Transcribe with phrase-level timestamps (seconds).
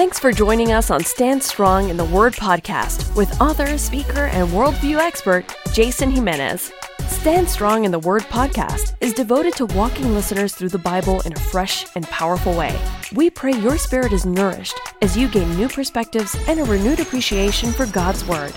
[0.00, 4.48] Thanks for joining us on Stand Strong in the Word podcast with author, speaker, and
[4.48, 6.72] worldview expert Jason Jimenez.
[7.06, 11.34] Stand Strong in the Word podcast is devoted to walking listeners through the Bible in
[11.34, 12.80] a fresh and powerful way.
[13.12, 17.70] We pray your spirit is nourished as you gain new perspectives and a renewed appreciation
[17.70, 18.54] for God's Word.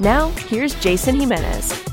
[0.00, 1.84] Now, here's Jason Jimenez.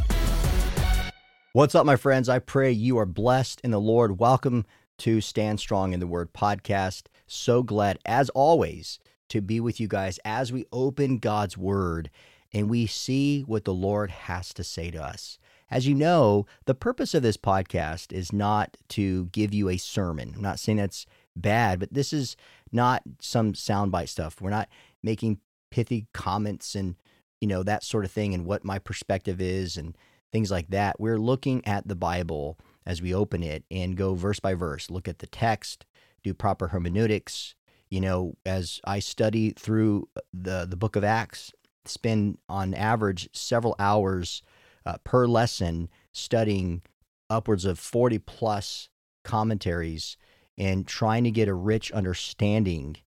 [1.52, 2.30] What's up, my friends?
[2.30, 4.20] I pray you are blessed in the Lord.
[4.20, 4.66] Welcome
[5.00, 7.08] to Stand Strong in the Word podcast.
[7.30, 12.10] So glad, as always, to be with you guys as we open God's Word
[12.52, 15.38] and we see what the Lord has to say to us.
[15.70, 20.34] As you know, the purpose of this podcast is not to give you a sermon.
[20.36, 21.06] I'm not saying that's
[21.36, 22.36] bad, but this is
[22.72, 24.42] not some soundbite stuff.
[24.42, 24.70] We're not
[25.04, 26.96] making pithy comments and,
[27.40, 29.96] you know, that sort of thing and what my perspective is and
[30.32, 31.00] things like that.
[31.00, 35.08] We're looking at the Bible as we open it and go verse by verse, look
[35.08, 35.86] at the text,
[36.24, 37.56] do proper hermeneutics.
[37.90, 41.52] You know, as I study through the, the book of Acts,
[41.86, 44.44] spend on average several hours
[44.86, 46.82] uh, per lesson studying
[47.30, 48.90] upwards of 40 plus
[49.24, 50.18] commentaries
[50.58, 52.98] and trying to get a rich understanding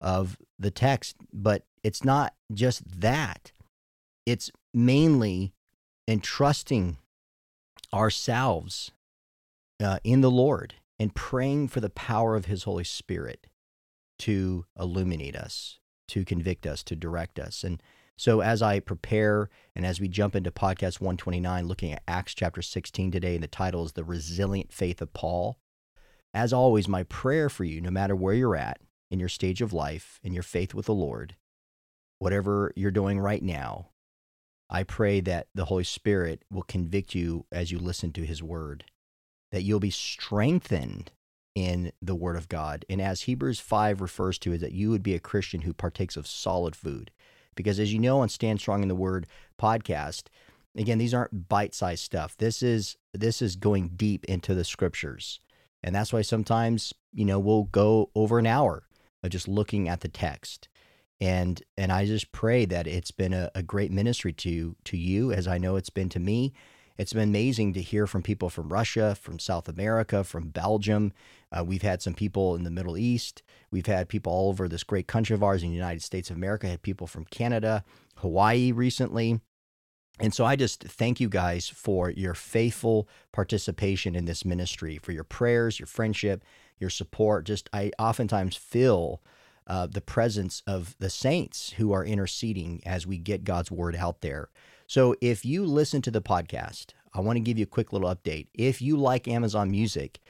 [0.00, 1.16] of the text.
[1.32, 3.52] But it's not just that,
[4.26, 5.52] it's mainly
[6.08, 6.98] entrusting
[7.92, 8.90] ourselves
[9.82, 13.48] uh, in the Lord and praying for the power of His Holy Spirit
[14.20, 17.64] to illuminate us, to convict us, to direct us.
[17.64, 17.82] And
[18.16, 22.62] so, as I prepare and as we jump into podcast 129, looking at Acts chapter
[22.62, 25.58] 16 today, and the title is The Resilient Faith of Paul.
[26.32, 29.72] As always, my prayer for you, no matter where you're at in your stage of
[29.72, 31.34] life, in your faith with the Lord,
[32.20, 33.88] whatever you're doing right now,
[34.70, 38.84] I pray that the Holy Spirit will convict you as you listen to his word
[39.52, 41.12] that you'll be strengthened
[41.54, 42.84] in the Word of God.
[42.88, 46.16] And as Hebrews 5 refers to, is that you would be a Christian who partakes
[46.16, 47.10] of solid food.
[47.54, 49.26] Because as you know on Stand Strong in the Word
[49.60, 50.24] podcast,
[50.76, 52.36] again, these aren't bite-sized stuff.
[52.38, 55.40] This is this is going deep into the scriptures.
[55.82, 58.84] And that's why sometimes, you know, we'll go over an hour
[59.22, 60.68] of just looking at the text.
[61.20, 65.30] And and I just pray that it's been a, a great ministry to to you
[65.30, 66.54] as I know it's been to me
[67.02, 71.12] it's been amazing to hear from people from Russia, from South America, from Belgium.
[71.50, 73.42] Uh, we've had some people in the Middle East.
[73.72, 76.36] We've had people all over this great country of ours in the United States of
[76.36, 76.68] America.
[76.68, 77.82] Had people from Canada,
[78.18, 79.40] Hawaii recently.
[80.20, 85.10] And so I just thank you guys for your faithful participation in this ministry, for
[85.10, 86.44] your prayers, your friendship,
[86.78, 87.46] your support.
[87.46, 89.20] Just I oftentimes feel
[89.66, 94.20] uh, the presence of the saints who are interceding as we get God's word out
[94.20, 94.50] there.
[94.92, 98.14] So if you listen to the podcast, I want to give you a quick little
[98.14, 98.48] update.
[98.52, 100.20] If you like Amazon Music,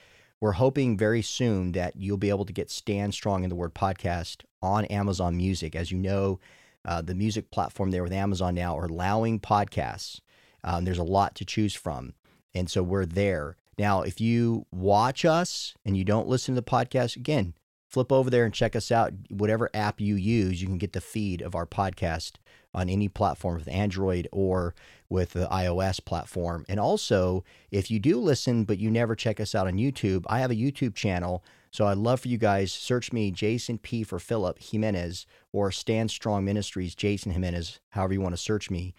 [0.40, 3.74] we're hoping very soon that you'll be able to get Stand Strong in the Word
[3.74, 5.74] podcast on Amazon Music.
[5.74, 6.38] As you know,
[6.84, 10.20] uh, the music platform there with Amazon now are allowing podcasts.
[10.62, 12.14] Um, there's a lot to choose from.
[12.54, 13.56] And so we're there.
[13.78, 17.54] Now, if you watch us and you don't listen to the podcast, again,
[17.92, 19.12] flip over there and check us out.
[19.28, 22.32] Whatever app you use, you can get the feed of our podcast
[22.72, 24.74] on any platform with Android or
[25.10, 26.64] with the iOS platform.
[26.70, 30.38] And also, if you do listen but you never check us out on YouTube, I
[30.38, 31.44] have a YouTube channel.
[31.70, 36.10] So I'd love for you guys search me Jason P for Philip Jimenez or Stand
[36.10, 38.94] Strong Ministries Jason Jimenez, however you want to search me.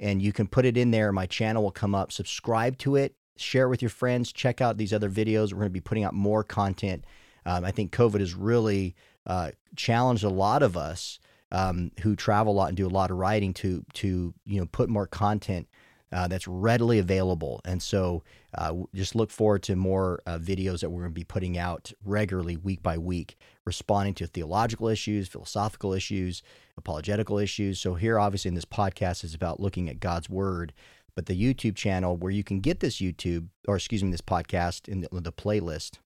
[0.00, 1.12] And you can put it in there.
[1.12, 2.10] My channel will come up.
[2.10, 5.52] Subscribe to it, share it with your friends, check out these other videos.
[5.52, 7.04] We're going to be putting out more content.
[7.46, 8.94] Um, I think COVID has really
[9.26, 11.18] uh, challenged a lot of us
[11.50, 14.66] um, who travel a lot and do a lot of writing to to you know
[14.66, 15.68] put more content
[16.12, 17.60] uh, that's readily available.
[17.64, 18.22] And so
[18.56, 21.90] uh, just look forward to more uh, videos that we're going to be putting out
[22.04, 26.42] regularly, week by week, responding to theological issues, philosophical issues,
[26.76, 27.80] apologetical issues.
[27.80, 30.72] So here, obviously, in this podcast is about looking at God's word.
[31.14, 34.88] But the YouTube channel where you can get this YouTube, or excuse me, this podcast
[34.88, 35.98] in the, the playlist,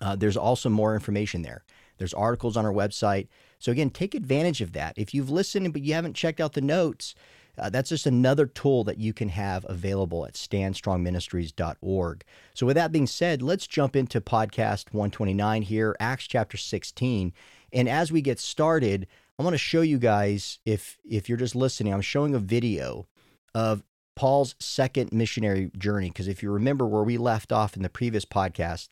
[0.00, 1.64] uh, there's also more information there.
[1.98, 3.28] There's articles on our website.
[3.58, 4.96] So, again, take advantage of that.
[4.96, 7.14] If you've listened but you haven't checked out the notes,
[7.58, 12.24] uh, that's just another tool that you can have available at standstrongministries.org.
[12.54, 17.32] So, with that being said, let's jump into podcast 129 here, Acts chapter 16.
[17.72, 19.06] And as we get started,
[19.38, 23.06] I want to show you guys, if if you're just listening, I'm showing a video
[23.54, 23.82] of
[24.14, 26.08] Paul's second missionary journey.
[26.08, 28.88] Because if you remember where we left off in the previous podcast,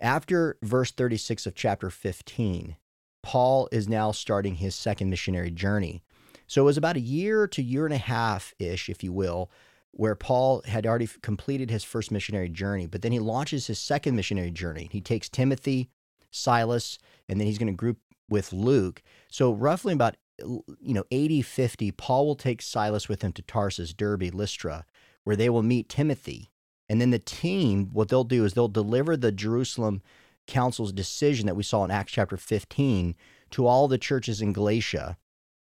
[0.00, 2.76] after verse 36 of chapter 15,
[3.22, 6.02] Paul is now starting his second missionary journey.
[6.46, 9.50] So it was about a year to year and a half ish, if you will,
[9.90, 12.86] where Paul had already completed his first missionary journey.
[12.86, 14.88] But then he launches his second missionary journey.
[14.90, 15.90] He takes Timothy,
[16.30, 16.98] Silas,
[17.28, 17.98] and then he's going to group
[18.28, 19.02] with Luke.
[19.30, 23.92] So roughly about you know 80 50 Paul will take Silas with him to Tarsus,
[23.92, 24.84] Derbe, Lystra,
[25.24, 26.50] where they will meet Timothy.
[26.88, 30.02] And then the team what they'll do is they'll deliver the Jerusalem
[30.46, 33.14] council's decision that we saw in Acts chapter 15
[33.50, 35.18] to all the churches in Galatia,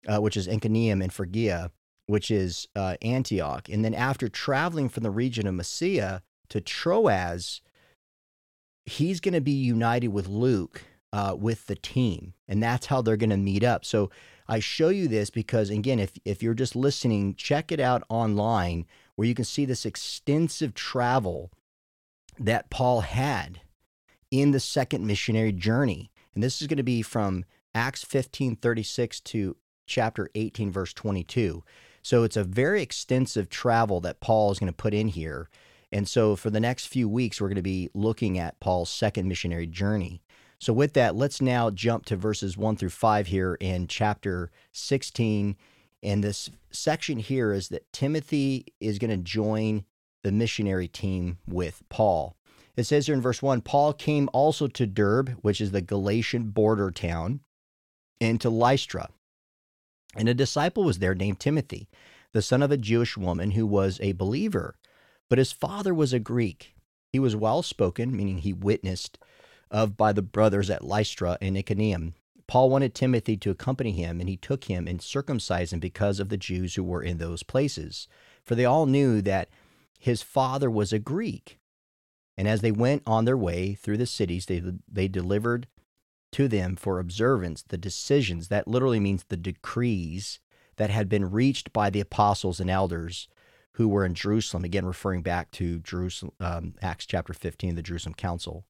[0.07, 1.71] uh, which is Iconium and Phrygia,
[2.05, 3.67] which is uh, Antioch.
[3.69, 7.61] And then after traveling from the region of Mysia to Troas,
[8.85, 13.17] he's going to be united with Luke uh, with the team, and that's how they're
[13.17, 13.85] going to meet up.
[13.85, 14.11] So
[14.47, 18.85] I show you this because, again, if if you're just listening, check it out online
[19.15, 21.51] where you can see this extensive travel
[22.39, 23.61] that Paul had
[24.31, 26.11] in the second missionary journey.
[26.33, 29.57] And this is going to be from Acts 15 36 to
[29.87, 31.63] chapter 18, verse 22.
[32.01, 35.49] So it's a very extensive travel that Paul is going to put in here.
[35.91, 39.27] And so for the next few weeks, we're going to be looking at Paul's second
[39.27, 40.21] missionary journey.
[40.59, 45.55] So, with that, let's now jump to verses 1 through 5 here in chapter 16.
[46.05, 49.85] And this section here is that Timothy is going to join
[50.23, 52.37] the missionary team with Paul.
[52.75, 56.51] It says here in verse 1 Paul came also to Derbe, which is the Galatian
[56.51, 57.39] border town,
[58.21, 59.09] and to Lystra.
[60.15, 61.89] And a disciple was there named Timothy,
[62.33, 64.75] the son of a Jewish woman who was a believer,
[65.27, 66.75] but his father was a Greek.
[67.11, 69.17] He was well spoken, meaning he witnessed
[69.71, 72.13] of by the brothers at Lystra and Iconium.
[72.47, 76.29] Paul wanted Timothy to accompany him, and he took him and circumcised him because of
[76.29, 78.07] the Jews who were in those places.
[78.43, 79.49] For they all knew that
[79.99, 81.59] his father was a Greek.
[82.37, 84.61] And as they went on their way through the cities, they,
[84.91, 85.67] they delivered
[86.33, 90.39] to them for observance the decisions, that literally means the decrees
[90.75, 93.29] that had been reached by the apostles and elders
[93.73, 98.15] who were in Jerusalem, again referring back to Jerusalem, um, Acts chapter 15, the Jerusalem
[98.15, 98.65] Council.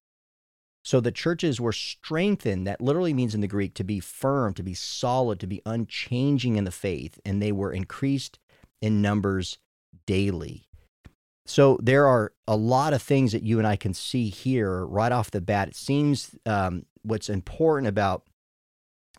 [0.85, 2.67] So the churches were strengthened.
[2.67, 6.57] That literally means in the Greek to be firm, to be solid, to be unchanging
[6.57, 7.19] in the faith.
[7.25, 8.37] And they were increased
[8.83, 9.57] in numbers
[10.05, 10.67] daily.
[11.47, 15.11] So there are a lot of things that you and I can see here right
[15.11, 15.69] off the bat.
[15.69, 18.23] It seems um, what's important about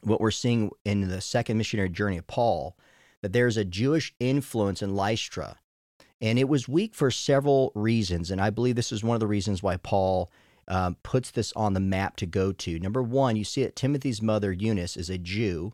[0.02, 2.76] what we're seeing in the second missionary journey of Paul
[3.22, 5.56] that there's a Jewish influence in Lystra.
[6.20, 8.30] And it was weak for several reasons.
[8.30, 10.30] And I believe this is one of the reasons why Paul
[10.68, 12.78] um, puts this on the map to go to.
[12.78, 15.72] Number one, you see that Timothy's mother, Eunice, is a Jew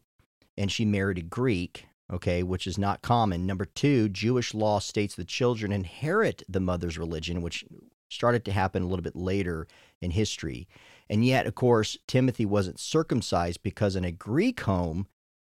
[0.56, 3.46] and she married a Greek, okay, which is not common.
[3.46, 7.64] Number two, Jewish law states the children inherit the mother's religion, which
[8.10, 9.66] started to happen a little bit later
[10.00, 10.68] in history.
[11.08, 15.06] And yet, of course, Timothy wasn't circumcised because in a Greek home,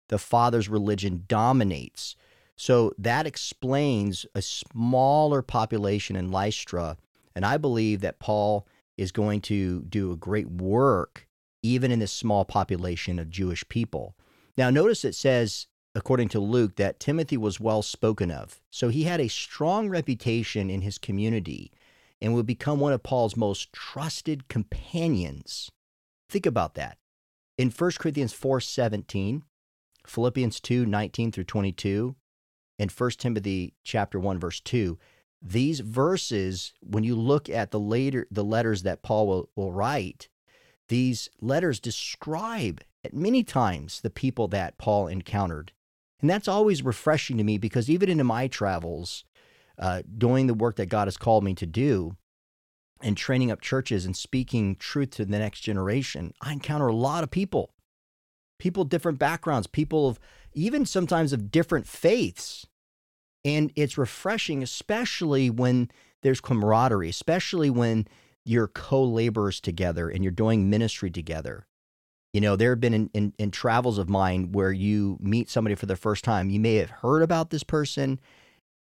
[0.10, 2.16] the father's religion dominates.
[2.56, 6.98] So that explains a smaller population in Lystra.
[7.36, 11.28] And I believe that Paul is going to do a great work
[11.62, 14.16] even in this small population of Jewish people.
[14.58, 18.62] Now, notice it says, according to Luke, that Timothy was well spoken of.
[18.70, 21.72] So he had a strong reputation in his community
[22.22, 25.70] and would become one of Paul's most trusted companions.
[26.30, 26.98] Think about that.
[27.58, 29.44] In 1 Corinthians 4:17,
[30.06, 32.16] Philippians 2:19 through 22,
[32.78, 34.98] and 1 Timothy chapter 1 verse 2,
[35.46, 40.28] these verses, when you look at the later the letters that Paul will, will write,
[40.90, 45.72] these letters describe at many times the people that Paul encountered.
[46.20, 49.24] And that's always refreshing to me because even in my travels,
[49.78, 52.16] uh, doing the work that God has called me to do
[53.02, 57.24] and training up churches and speaking truth to the next generation, I encounter a lot
[57.24, 57.72] of people,
[58.58, 60.20] people different backgrounds, people of
[60.54, 62.66] even sometimes of different faiths.
[63.46, 65.90] And it's refreshing, especially when
[66.24, 68.08] there's camaraderie, especially when
[68.44, 71.68] you're co laborers together and you're doing ministry together.
[72.34, 75.76] You know, there have been in, in, in, travels of mine where you meet somebody
[75.76, 76.50] for the first time.
[76.50, 78.20] You may have heard about this person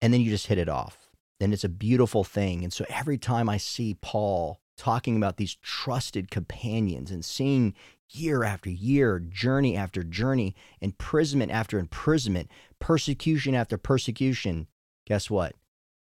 [0.02, 1.10] and then you just hit it off.
[1.40, 2.64] And it's a beautiful thing.
[2.64, 7.76] And so every time I see Paul talking about these trusted companions and seeing
[8.12, 12.50] year after year, journey after journey, imprisonment after imprisonment,
[12.80, 14.68] persecution after persecution.
[15.06, 15.56] Guess what?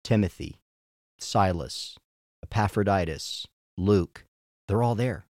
[0.04, 0.60] Timothy,
[1.20, 1.98] Silas,
[2.44, 4.26] Epaphroditus, Luke,
[4.68, 5.26] they're all there.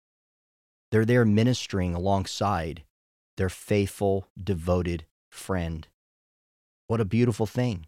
[0.91, 2.83] They're there ministering alongside
[3.37, 5.87] their faithful, devoted friend.
[6.87, 7.87] What a beautiful thing.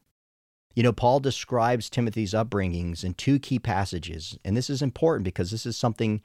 [0.75, 5.49] You know, Paul describes Timothy's upbringings in two key passages, and this is important because
[5.49, 6.21] this is something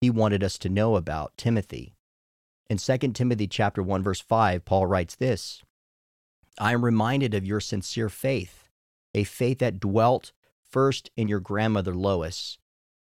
[0.00, 1.94] he wanted us to know about Timothy.
[2.68, 5.62] In 2 Timothy chapter 1 verse 5, Paul writes this:
[6.58, 8.68] I am reminded of your sincere faith,
[9.14, 10.32] a faith that dwelt
[10.68, 12.58] first in your grandmother Lois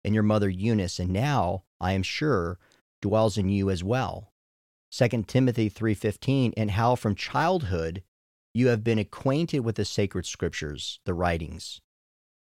[0.04, 2.60] and your mother Eunice, and now, I am sure,
[3.02, 4.32] dwells in you as well.
[4.92, 8.04] 2 Timothy 3:15, and how from childhood
[8.54, 11.82] you have been acquainted with the sacred scriptures, the writings,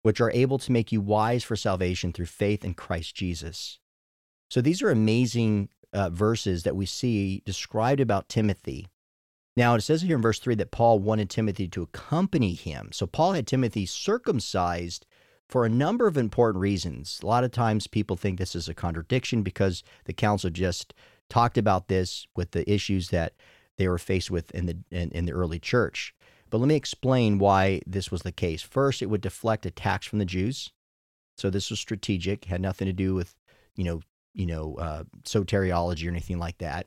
[0.03, 3.79] which are able to make you wise for salvation through faith in Christ Jesus.
[4.53, 8.87] So these are amazing uh, verses that we see described about Timothy.
[9.57, 12.91] Now, it says here in verse 3 that Paul wanted Timothy to accompany him.
[12.93, 15.07] So Paul had Timothy circumcised
[15.49, 17.19] for a number of important reasons.
[17.23, 20.93] A lot of times people think this is a contradiction because the council just
[21.31, 23.33] talked about this with the issues that
[23.79, 26.15] they were faced with in the in, in the early church.
[26.51, 28.61] But let me explain why this was the case.
[28.61, 30.73] First, it would deflect attacks from the Jews.
[31.39, 33.35] So this was strategic, had nothing to do with,
[33.77, 34.03] you know,
[34.35, 36.87] you know, uh, soteriology or anything like that.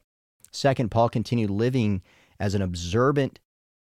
[0.52, 2.02] Second, Paul continued living
[2.40, 3.40] as an observant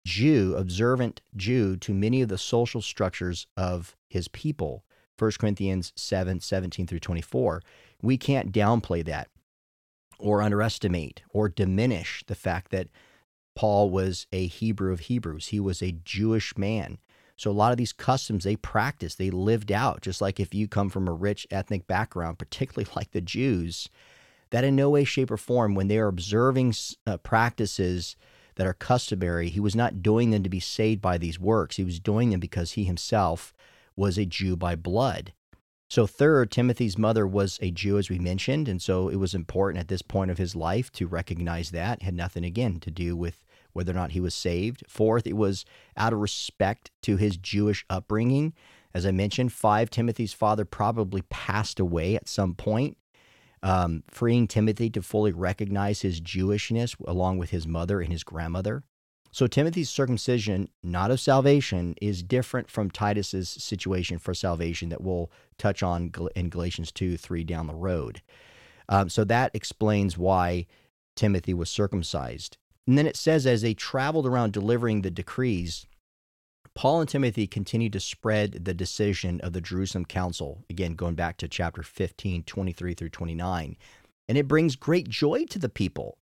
[0.05, 4.85] Jew, observant Jew to many of the social structures of his people.
[5.19, 7.63] 1 Corinthians 7 17 through 24.
[8.03, 9.29] We can't downplay that
[10.19, 12.89] or underestimate or diminish the fact that
[13.55, 15.49] Paul was a Hebrew of Hebrews.
[15.49, 16.99] He was a Jewish man.
[17.37, 20.67] So a lot of these customs they practiced, they lived out, just like if you
[20.67, 23.89] come from a rich ethnic background, particularly like the Jews,
[24.51, 26.75] that in no way, shape, or form, when they are observing
[27.07, 28.17] uh, practices
[28.55, 31.77] that are customary, he was not doing them to be saved by these works.
[31.77, 33.53] He was doing them because he himself
[33.97, 35.33] was a Jew by blood.
[35.89, 39.81] So, third, Timothy's mother was a Jew, as we mentioned, and so it was important
[39.81, 41.99] at this point of his life to recognize that.
[41.99, 43.45] It had nothing, again, to do with
[43.77, 44.83] whether or not he was saved.
[44.89, 45.65] Fourth, it was
[45.97, 48.55] out of respect to his Jewish upbringing.
[48.95, 52.97] As I mentioned, five, Timothy's father probably passed away at some point,
[53.63, 58.83] um, freeing Timothy to fully recognize his Jewishness along with his mother and his grandmother.
[59.33, 65.31] So Timothy's circumcision, not of salvation, is different from Titus's situation for salvation that we'll
[65.59, 68.23] touch on in Galatians 2 3 down the road.
[68.89, 70.67] Um, so that explains why
[71.17, 72.57] Timothy was circumcised.
[72.87, 75.87] And then it says, as they traveled around delivering the decrees,
[76.75, 81.39] Paul and Timothy continued to spread the decision of the Jerusalem Council, again, going back
[81.39, 83.77] to chapter 15, 23 through 29.
[84.29, 86.19] And it brings great joy to the people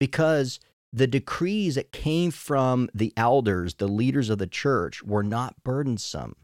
[0.00, 0.58] because
[0.92, 6.36] the decrees that came from the elders, the leaders of the church, were not burdensome.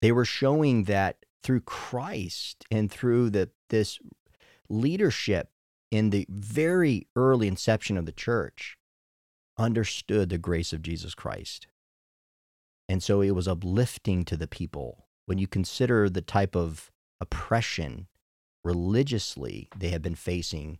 [0.00, 3.98] They were showing that through Christ and through the, this
[4.68, 5.50] leadership
[5.90, 8.76] in the very early inception of the church
[9.58, 11.66] understood the grace of Jesus Christ.
[12.88, 15.06] And so it was uplifting to the people.
[15.26, 16.90] When you consider the type of
[17.20, 18.06] oppression
[18.66, 20.78] religiously they had been facing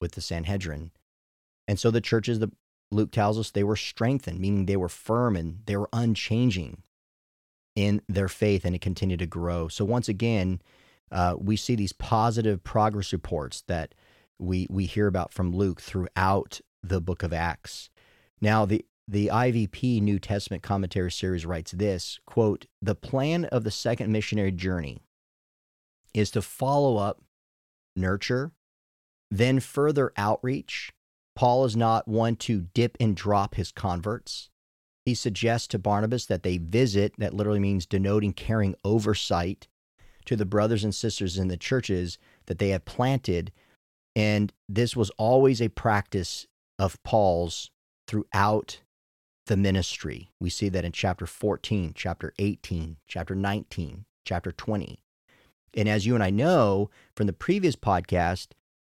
[0.00, 0.90] with the Sanhedrin.
[1.68, 2.50] And so the churches that
[2.90, 6.82] Luke tells us they were strengthened, meaning they were firm and they were unchanging
[7.74, 9.68] in their faith and it continued to grow.
[9.68, 10.62] So once again,
[11.12, 13.94] uh, we see these positive progress reports that
[14.38, 17.90] we we hear about from Luke throughout the book of Acts.
[18.40, 23.70] Now the the IVP New Testament Commentary Series writes this quote, the plan of the
[23.70, 25.02] second missionary journey
[26.12, 27.22] is to follow up,
[27.94, 28.52] nurture,
[29.30, 30.92] then further outreach.
[31.36, 34.48] Paul is not one to dip and drop his converts.
[35.04, 39.68] He suggests to Barnabas that they visit, that literally means denoting caring oversight
[40.24, 43.52] to the brothers and sisters in the churches that they have planted
[44.16, 46.46] and this was always a practice
[46.78, 47.70] of Paul's
[48.08, 48.80] throughout
[49.46, 50.30] the ministry.
[50.40, 54.98] We see that in chapter 14, chapter 18, chapter 19, chapter 20.
[55.76, 58.48] And as you and I know from the previous podcast,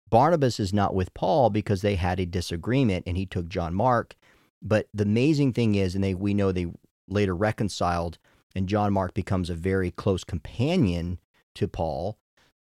[0.08, 4.14] Barnabas is not with Paul because they had a disagreement and he took John Mark.
[4.62, 6.68] But the amazing thing is, and they, we know they
[7.08, 8.18] later reconciled,
[8.54, 11.18] and John Mark becomes a very close companion
[11.56, 12.16] to Paul.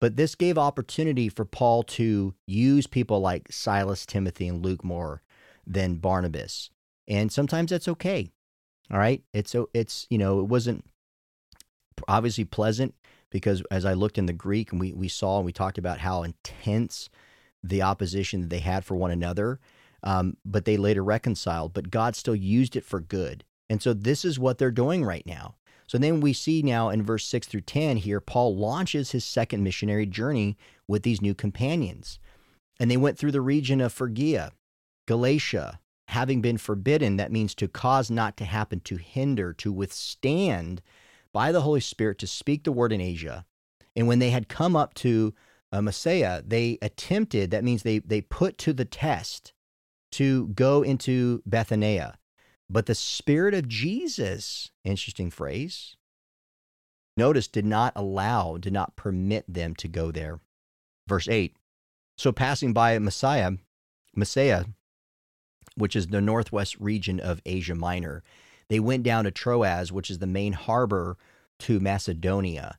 [0.02, 5.22] But this gave opportunity for Paul to use people like Silas, Timothy, and Luke more
[5.64, 6.70] than Barnabas.
[7.06, 8.32] And sometimes that's okay.
[8.90, 9.22] All right.
[9.32, 10.84] It's it's you know, it wasn't
[12.08, 12.96] obviously pleasant
[13.30, 16.00] because as I looked in the Greek and we, we saw and we talked about
[16.00, 17.08] how intense
[17.62, 19.60] the opposition that they had for one another,
[20.02, 21.74] um, but they later reconciled.
[21.74, 23.44] But God still used it for good.
[23.70, 25.54] And so this is what they're doing right now.
[25.86, 29.62] So then we see now in verse 6 through 10 here, Paul launches his second
[29.62, 30.56] missionary journey
[30.88, 32.18] with these new companions.
[32.80, 34.52] And they went through the region of Phrygia,
[35.06, 35.78] Galatia.
[36.08, 40.82] Having been forbidden, that means to cause not to happen, to hinder, to withstand
[41.32, 43.46] by the Holy Spirit to speak the word in Asia.
[43.96, 45.34] And when they had come up to
[45.72, 49.52] uh, they attempted, that means they, they put to the test
[50.12, 52.18] to go into Bithynia.
[52.72, 55.94] But the Spirit of Jesus, interesting phrase,
[57.18, 60.40] notice, did not allow, did not permit them to go there.
[61.06, 61.54] Verse 8
[62.16, 63.52] So passing by Messiah,
[64.16, 64.64] Mysia,
[65.74, 68.22] which is the northwest region of Asia Minor.
[68.70, 71.18] They went down to Troas, which is the main harbor
[71.58, 72.78] to Macedonia.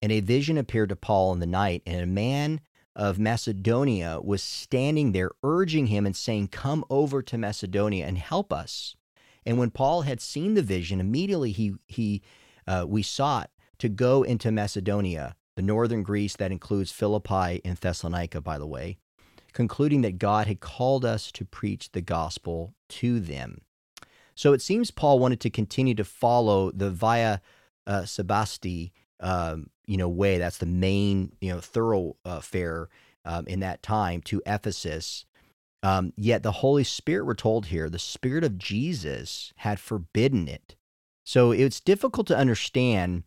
[0.00, 2.62] And a vision appeared to Paul in the night, and a man
[2.94, 8.50] of Macedonia was standing there, urging him and saying, Come over to Macedonia and help
[8.50, 8.96] us.
[9.46, 12.22] And when Paul had seen the vision, immediately he, he
[12.66, 18.40] uh, we sought to go into Macedonia, the northern Greece that includes Philippi and Thessalonica,
[18.40, 18.98] by the way,
[19.52, 23.60] concluding that God had called us to preach the gospel to them.
[24.34, 27.40] So it seems Paul wanted to continue to follow the Via
[27.86, 30.38] uh, Sebaste, um, you know, way.
[30.38, 32.88] That's the main, you know, thoroughfare
[33.24, 35.24] um, in that time to Ephesus.
[35.82, 40.76] Um, yet the Holy Spirit, we're told here, the Spirit of Jesus had forbidden it.
[41.24, 43.24] So it's difficult to understand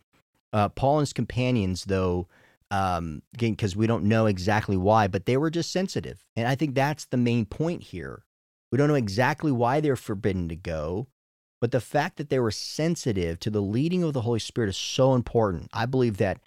[0.52, 2.28] uh, Paul and his companions, though,
[2.72, 6.26] um, again, because we don't know exactly why, but they were just sensitive.
[6.36, 8.24] And I think that's the main point here.
[8.72, 11.08] We don't know exactly why they're forbidden to go,
[11.60, 14.78] but the fact that they were sensitive to the leading of the Holy Spirit is
[14.78, 15.70] so important.
[15.74, 16.40] I believe that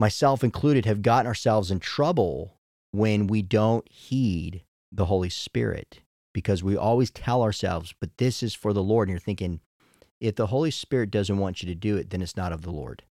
[0.00, 2.57] myself included have gotten ourselves in trouble
[2.92, 6.00] when we don't heed the Holy Spirit
[6.32, 9.08] because we always tell ourselves, but this is for the Lord.
[9.08, 9.60] And you're thinking,
[10.20, 12.70] if the Holy Spirit doesn't want you to do it, then it's not of the
[12.70, 13.04] Lord.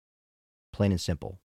[0.72, 1.38] Plain and simple.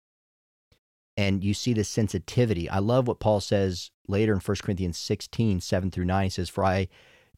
[1.17, 2.69] And you see the sensitivity.
[2.69, 6.23] I love what Paul says later in 1 Corinthians 16, 7 through 9.
[6.23, 6.87] He says, For I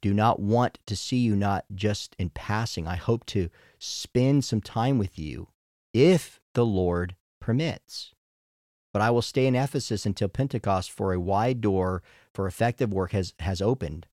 [0.01, 2.87] do not want to see you not just in passing.
[2.87, 5.47] I hope to spend some time with you
[5.93, 8.13] if the Lord permits.
[8.93, 13.11] But I will stay in Ephesus until Pentecost, for a wide door for effective work
[13.11, 14.07] has, has opened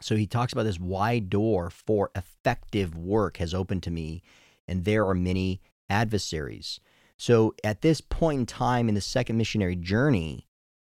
[0.00, 4.22] so he talks about this wide door for effective work has opened to me,
[4.68, 6.80] and there are many adversaries.
[7.16, 10.46] So at this point in time in the second missionary journey,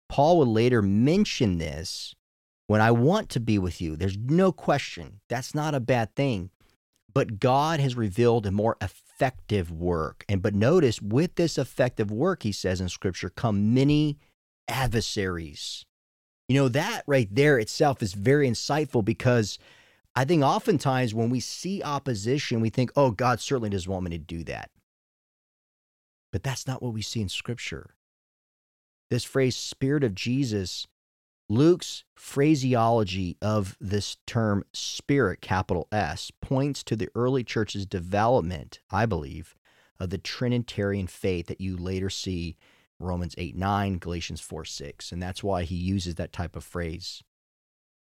[0.10, 2.14] Paul would later mention this
[2.68, 3.96] when I want to be with you.
[3.96, 5.22] There's no question.
[5.30, 6.50] That's not a bad thing.
[7.14, 9.09] But God has revealed a more effective
[9.72, 10.26] work.
[10.30, 14.18] And but notice with this effective work, he says in scripture, come many
[14.68, 15.86] adversaries.
[16.48, 19.60] You know, that right there itself is very insightful because
[20.16, 24.12] I think oftentimes when we see opposition, we think, oh, God certainly doesn't want me
[24.12, 24.70] to do that.
[26.32, 27.96] But that's not what we see in Scripture.
[29.10, 30.88] This phrase, Spirit of Jesus,
[31.50, 39.08] Luke's phraseology of this term, Spirit, capital S, points to the early church's development, I
[39.08, 39.56] believe,
[40.00, 42.56] of the Trinitarian faith that you later see
[43.00, 45.12] Romans 8 9, Galatians 4 6.
[45.12, 47.24] And that's why he uses that type of phrase.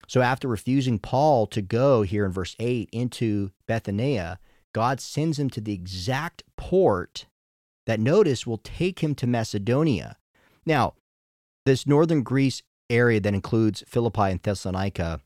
[0.08, 4.39] So after refusing Paul to go here in verse 8 into Bithynia,
[4.73, 7.27] God sends him to the exact port
[7.86, 10.17] that notice will take him to Macedonia.
[10.65, 10.95] Now,
[11.65, 15.21] this northern Greece area that includes Philippi and Thessalonica,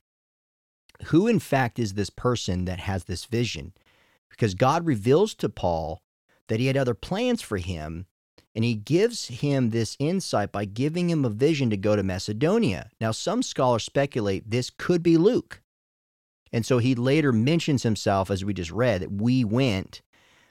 [1.05, 3.73] who in fact is this person that has this vision?
[4.29, 6.01] Because God reveals to Paul
[6.47, 8.05] that he had other plans for him
[8.55, 12.89] and he gives him this insight by giving him a vision to go to Macedonia.
[12.99, 15.61] Now, some scholars speculate this could be Luke.
[16.51, 20.01] And so he later mentions himself, as we just read, that we went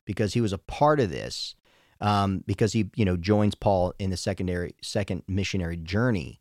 [0.04, 1.56] because he was a part of this,
[2.00, 6.40] um, because he, you know, joins Paul in the secondary second missionary journey.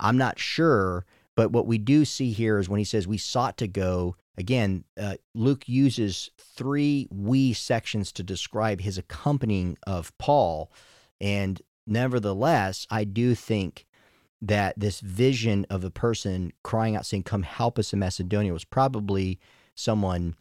[0.00, 1.04] I'm not sure,
[1.36, 4.84] but what we do see here is when he says we sought to go, again,
[5.00, 10.72] uh, Luke uses three we sections to describe his accompanying of Paul.
[11.20, 13.86] And nevertheless, I do think
[14.40, 18.64] that this vision of a person crying out, saying, Come help us in Macedonia, was
[18.64, 19.38] probably
[19.74, 20.36] someone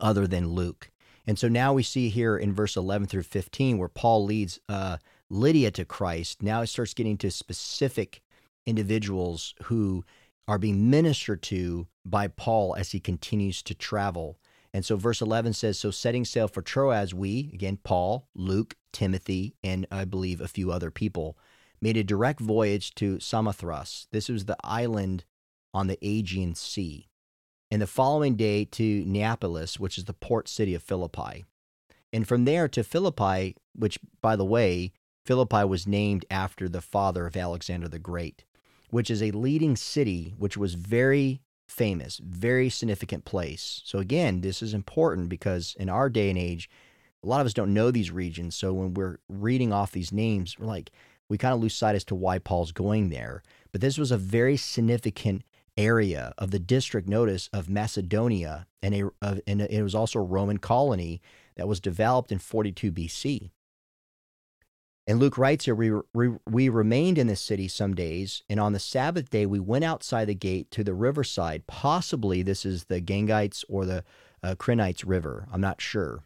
[0.00, 0.90] other than Luke.
[1.26, 4.98] And so now we see here in verse 11 through 15 where Paul leads uh,
[5.30, 6.42] Lydia to Christ.
[6.42, 8.22] Now it starts getting to specific
[8.66, 10.04] individuals who
[10.46, 14.38] are being ministered to by Paul as he continues to travel.
[14.72, 19.54] And so verse 11 says, So setting sail for Troas, we, again, Paul, Luke, Timothy,
[19.62, 21.38] and I believe a few other people,
[21.80, 24.06] made a direct voyage to Samothrace.
[24.10, 25.24] This was the island
[25.72, 27.08] on the Aegean Sea.
[27.70, 31.44] And the following day to Neapolis, which is the port city of Philippi.
[32.12, 34.92] And from there to Philippi, which, by the way,
[35.26, 38.44] Philippi was named after the father of Alexander the Great
[38.90, 43.82] which is a leading city, which was very famous, very significant place.
[43.84, 46.70] So, again, this is important because in our day and age,
[47.22, 48.54] a lot of us don't know these regions.
[48.54, 50.90] So, when we're reading off these names, we're like,
[51.28, 53.42] we kind of lose sight as to why Paul's going there.
[53.72, 55.42] But this was a very significant
[55.76, 60.22] area of the district, notice, of Macedonia, and, a, uh, and it was also a
[60.22, 61.20] Roman colony
[61.56, 63.50] that was developed in 42 BC.
[65.06, 68.72] And Luke writes here, we, we, we remained in this city some days, and on
[68.72, 71.66] the Sabbath day we went outside the gate to the riverside.
[71.66, 74.02] Possibly this is the Gangites or the
[74.42, 74.54] uh,
[75.04, 75.46] River.
[75.52, 76.20] I'm not sure.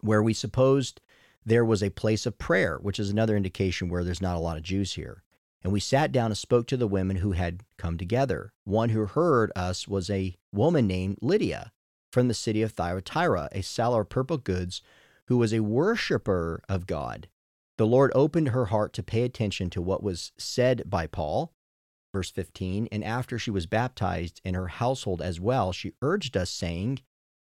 [0.00, 1.00] Where we supposed
[1.44, 4.56] there was a place of prayer, which is another indication where there's not a lot
[4.56, 5.24] of Jews here.
[5.64, 8.52] And we sat down and spoke to the women who had come together.
[8.64, 11.72] One who heard us was a woman named Lydia
[12.12, 14.82] from the city of Thyatira, a seller of purple goods,
[15.26, 17.28] who was a worshiper of God
[17.78, 21.52] the Lord opened her heart to pay attention to what was said by Paul.
[22.12, 26.50] Verse 15, and after she was baptized in her household as well, she urged us,
[26.50, 27.00] saying,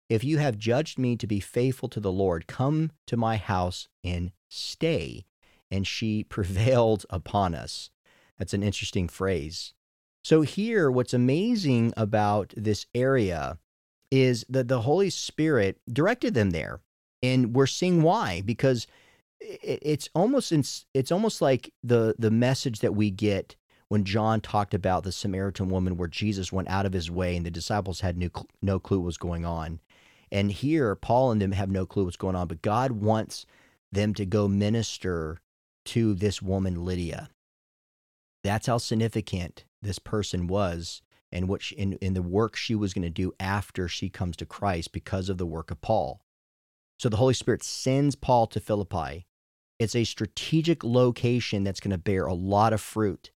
[0.08, 3.86] If you have judged me to be faithful to the Lord, come to my house
[4.02, 5.24] and stay.
[5.70, 7.90] And she prevailed upon us.
[8.38, 9.72] That's an interesting phrase.
[10.24, 13.58] So, here, what's amazing about this area
[14.10, 16.80] is that the Holy Spirit directed them there.
[17.22, 18.88] And we're seeing why, because
[19.40, 20.52] it's almost
[20.94, 23.56] it's almost like the the message that we get
[23.88, 27.46] when John talked about the Samaritan woman where Jesus went out of his way and
[27.46, 28.28] the disciples had no,
[28.60, 29.80] no clue what was going on.
[30.32, 33.46] And here Paul and them have no clue what's going on, but God wants
[33.92, 35.38] them to go minister
[35.86, 37.30] to this woman Lydia.
[38.42, 42.92] That's how significant this person was and what she, in, in the work she was
[42.92, 46.20] going to do after she comes to Christ because of the work of Paul.
[46.98, 49.26] So the Holy Spirit sends Paul to Philippi.
[49.78, 53.30] It's a strategic location that's going to bear a lot of fruit.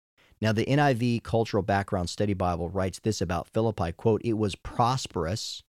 [0.40, 5.62] Now, the NIV Cultural Background Study Bible writes this about Philippi quote, it was prosperous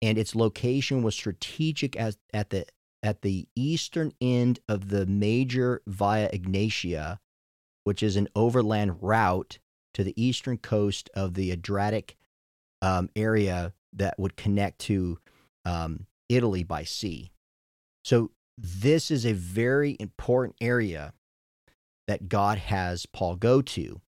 [0.00, 2.66] and its location was strategic as, at the
[3.04, 7.18] at the eastern end of the major Via Egnatia,
[7.82, 9.58] which is an overland route
[9.94, 12.16] to the eastern coast of the Adriatic
[12.80, 15.18] um, area that would connect to
[15.64, 17.30] um, Italy by sea.
[18.04, 21.12] So this is a very important area
[22.08, 24.00] that God has Paul go to.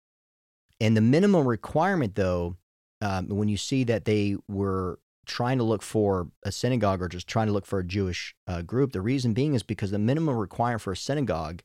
[0.81, 2.57] And the minimum requirement, though,
[3.01, 7.29] um, when you see that they were trying to look for a synagogue or just
[7.29, 10.37] trying to look for a Jewish uh, group, the reason being is because the minimum
[10.37, 11.63] requirement for a synagogue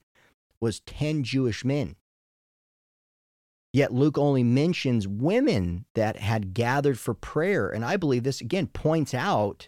[0.59, 1.95] was 10 Jewish men.
[3.73, 7.69] Yet Luke only mentions women that had gathered for prayer.
[7.69, 9.67] And I believe this again points out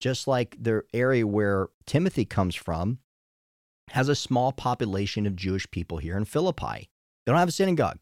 [0.00, 2.98] just like the area where Timothy comes from,
[3.90, 6.88] has a small population of Jewish people here in Philippi.
[7.24, 7.98] They don't have a synagogue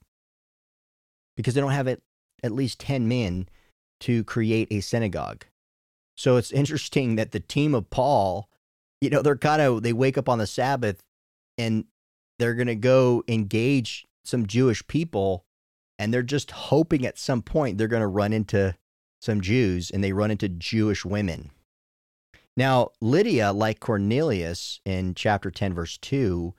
[1.36, 2.00] because they don't have at,
[2.42, 3.48] at least 10 men
[4.00, 5.44] to create a synagogue.
[6.16, 8.48] So it's interesting that the team of Paul,
[9.00, 11.02] you know, they're kind of, they wake up on the Sabbath
[11.56, 11.84] and
[12.38, 15.44] they're going to go engage some Jewish people
[15.98, 18.74] and they're just hoping at some point they're going to run into
[19.20, 21.50] some Jews and they run into Jewish women.
[22.58, 26.54] Now, Lydia, like Cornelius in chapter 10, verse 2,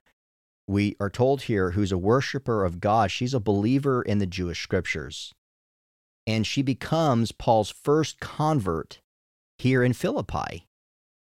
[0.66, 4.64] we are told here, who's a worshiper of God, she's a believer in the Jewish
[4.64, 5.34] scriptures.
[6.26, 9.02] And she becomes Paul's first convert
[9.58, 10.70] here in Philippi.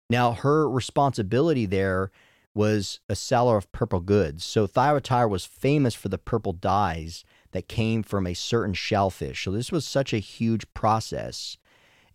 [0.09, 2.09] Now, her responsibility there
[2.55, 4.43] was a seller of purple goods.
[4.43, 9.43] So Thyatira was famous for the purple dyes that came from a certain shellfish.
[9.43, 11.59] So this was such a huge process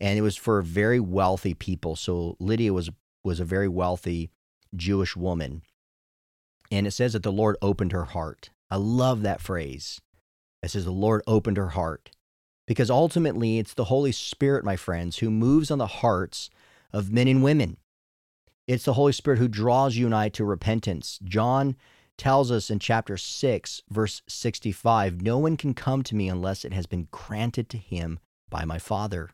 [0.00, 1.96] and it was for very wealthy people.
[1.96, 2.90] So Lydia was
[3.22, 4.30] was a very wealthy
[4.74, 5.62] Jewish woman,
[6.70, 8.50] and it says that the Lord opened her heart.
[8.70, 10.00] I love that phrase.
[10.62, 12.10] It says the Lord opened her heart
[12.66, 16.50] because ultimately it's the Holy Spirit, my friends, who moves on the hearts
[16.92, 17.78] of men and women.
[18.68, 21.18] It's the Holy Spirit who draws you and I to repentance.
[21.24, 21.76] John
[22.16, 26.72] tells us in chapter 6, verse 65 No one can come to me unless it
[26.72, 29.30] has been granted to him by my Father.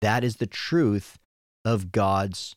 [0.00, 1.18] That is the truth
[1.64, 2.56] of God's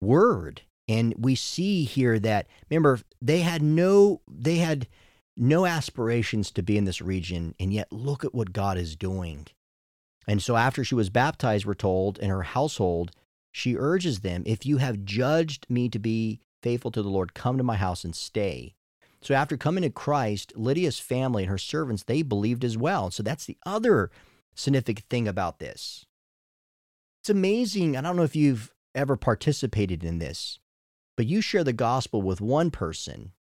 [0.00, 0.62] word.
[0.88, 4.88] And we see here that remember they had no they had
[5.36, 9.46] no aspirations to be in this region and yet look at what God is doing.
[10.26, 13.12] And so after she was baptized we're told in her household
[13.52, 17.56] she urges them if you have judged me to be faithful to the Lord come
[17.56, 18.74] to my house and stay.
[19.22, 23.10] So after coming to Christ, Lydia's family and her servants they believed as well.
[23.10, 24.10] So that's the other
[24.54, 26.06] significant thing about this.
[27.20, 27.96] It's amazing.
[27.96, 30.58] I don't know if you've ever participated in this,
[31.16, 33.32] but you share the gospel with one person,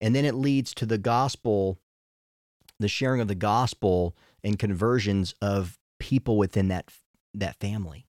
[0.00, 1.78] and then it leads to the gospel,
[2.78, 6.90] the sharing of the gospel and conversions of people within that
[7.34, 8.06] that family.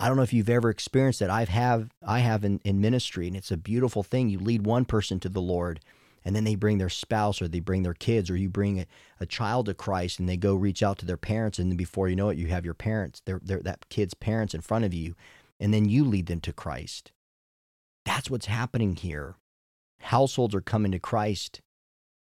[0.00, 1.30] I don't know if you've ever experienced that.
[1.30, 4.28] I've have I have in, in ministry, and it's a beautiful thing.
[4.30, 5.80] You lead one person to the Lord,
[6.24, 8.86] and then they bring their spouse or they bring their kids or you bring a,
[9.20, 12.08] a, child to Christ and they go reach out to their parents and then before
[12.08, 14.94] you know it you have your parents their, their that kid's parents in front of
[14.94, 15.14] you
[15.60, 17.12] and then you lead them to Christ
[18.04, 19.36] That's what's happening here.
[20.00, 21.60] Households are coming to Christ.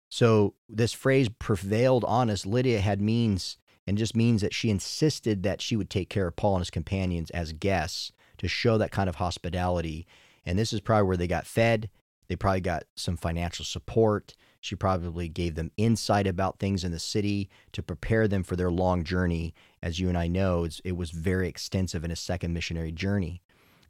[0.09, 2.45] So this phrase prevailed on us.
[2.45, 6.35] Lydia had means and just means that she insisted that she would take care of
[6.35, 10.05] Paul and his companions as guests to show that kind of hospitality.
[10.45, 11.89] And this is probably where they got fed.
[12.27, 14.35] They probably got some financial support.
[14.59, 18.71] She probably gave them insight about things in the city to prepare them for their
[18.71, 19.53] long journey.
[19.81, 23.41] As you and I know, it was very extensive in a second missionary journey.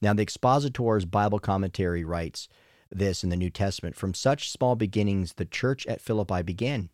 [0.02, 2.48] Now, the Expositor's Bible commentary writes
[2.92, 6.90] this in the New Testament From such small beginnings, the church at Philippi began.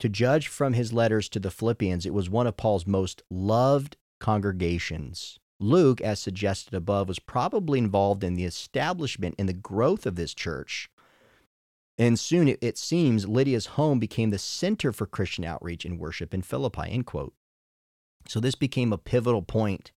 [0.00, 3.96] To judge from his letters to the Philippians, it was one of Paul's most loved
[4.20, 5.38] congregations.
[5.60, 10.34] Luke, as suggested above, was probably involved in the establishment and the growth of this
[10.34, 10.88] church.
[11.98, 16.42] And soon it, seems Lydia's home became the center for Christian outreach and worship in
[16.42, 16.88] Philippi.
[16.88, 17.34] End quote.
[18.28, 19.90] So this became a pivotal point.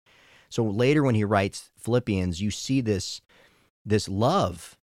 [0.49, 3.21] So later when he writes Philippians, you see this,
[3.85, 4.77] this love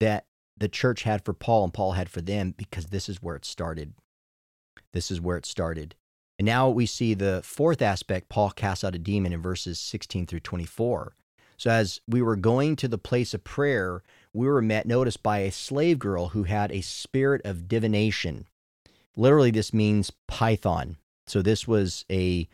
[0.00, 3.36] that the church had for Paul and Paul had for them because this is where
[3.36, 3.94] it started.
[4.92, 5.94] This is where it started.
[6.38, 10.26] And now we see the fourth aspect Paul casts out a demon in verses 16
[10.26, 11.14] through 24.
[11.56, 14.02] So as we were going to the place of prayer,
[14.34, 18.46] we were met, notice, by a slave girl who had a spirit of divination.
[19.16, 20.98] Literally, this means python.
[21.26, 22.46] So this was a,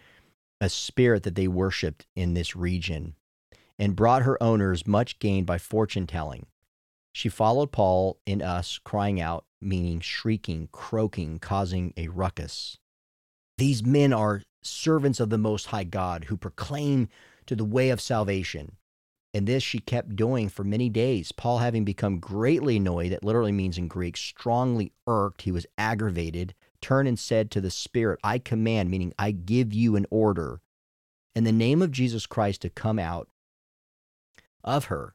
[0.61, 3.17] a spirit that they worshiped in this region
[3.79, 6.47] and brought her owners much gain by fortune telling.
[7.13, 12.79] She followed Paul and us, crying out, meaning shrieking, croaking, causing a ruckus.
[13.63, 17.09] These men are servants of the Most High God who proclaim
[17.47, 18.73] to the way of salvation.
[19.33, 21.31] And this she kept doing for many days.
[21.31, 26.55] Paul, having become greatly annoyed, that literally means in Greek, strongly irked, he was aggravated,
[26.81, 30.61] turned and said to the Spirit, I command, meaning I give you an order,
[31.37, 33.29] in the name of Jesus Christ to come out
[34.65, 35.15] of her.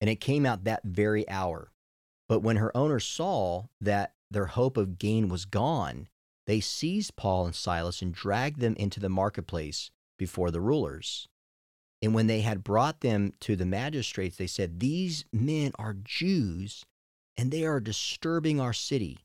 [0.00, 1.72] And it came out that very hour.
[2.26, 6.08] But when her owners saw that their hope of gain was gone,
[6.46, 11.28] they seized Paul and Silas and dragged them into the marketplace before the rulers.
[12.02, 16.84] And when they had brought them to the magistrates, they said, These men are Jews,
[17.36, 19.18] and they are disturbing our city.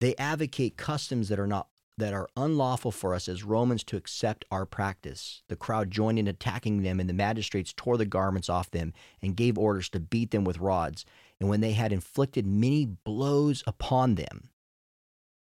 [0.00, 4.44] They advocate customs that are not that are unlawful for us as Romans to accept
[4.50, 5.42] our practice.
[5.48, 9.36] The crowd joined in attacking them, and the magistrates tore the garments off them and
[9.36, 11.04] gave orders to beat them with rods.
[11.40, 14.50] And when they had inflicted many blows upon them,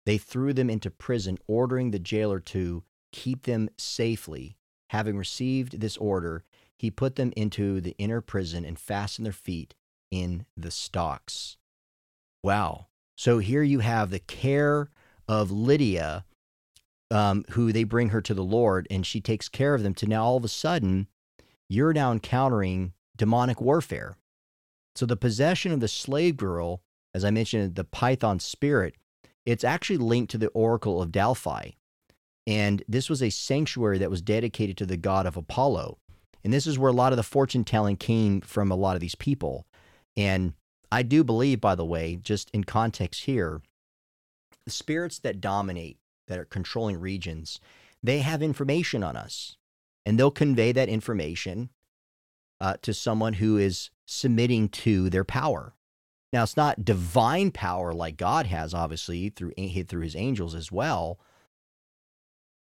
[0.08, 4.56] they threw them into prison, ordering the jailer to keep them safely.
[4.88, 6.44] Having received this order,
[6.78, 9.74] he put them into the inner prison and fastened their feet
[10.10, 11.58] in the stocks.
[12.42, 12.86] Wow.
[13.18, 14.88] So here you have the care
[15.28, 16.24] of Lydia
[17.10, 20.06] um, who they bring her to the Lord and she takes care of them to
[20.06, 21.08] now all of a sudden
[21.68, 24.16] you're now encountering demonic warfare.
[24.96, 26.80] So the possession of the slave girl,
[27.12, 28.94] as I mentioned, the Python spirit,
[29.48, 31.70] it's actually linked to the Oracle of Delphi.
[32.46, 35.96] And this was a sanctuary that was dedicated to the god of Apollo.
[36.44, 39.00] And this is where a lot of the fortune telling came from a lot of
[39.00, 39.66] these people.
[40.18, 40.52] And
[40.92, 43.62] I do believe, by the way, just in context here,
[44.66, 47.58] the spirits that dominate that are controlling regions,
[48.02, 49.56] they have information on us
[50.04, 51.70] and they'll convey that information
[52.60, 55.72] uh, to someone who is submitting to their power.
[56.32, 61.18] Now, it's not divine power like God has, obviously, through, through his angels as well,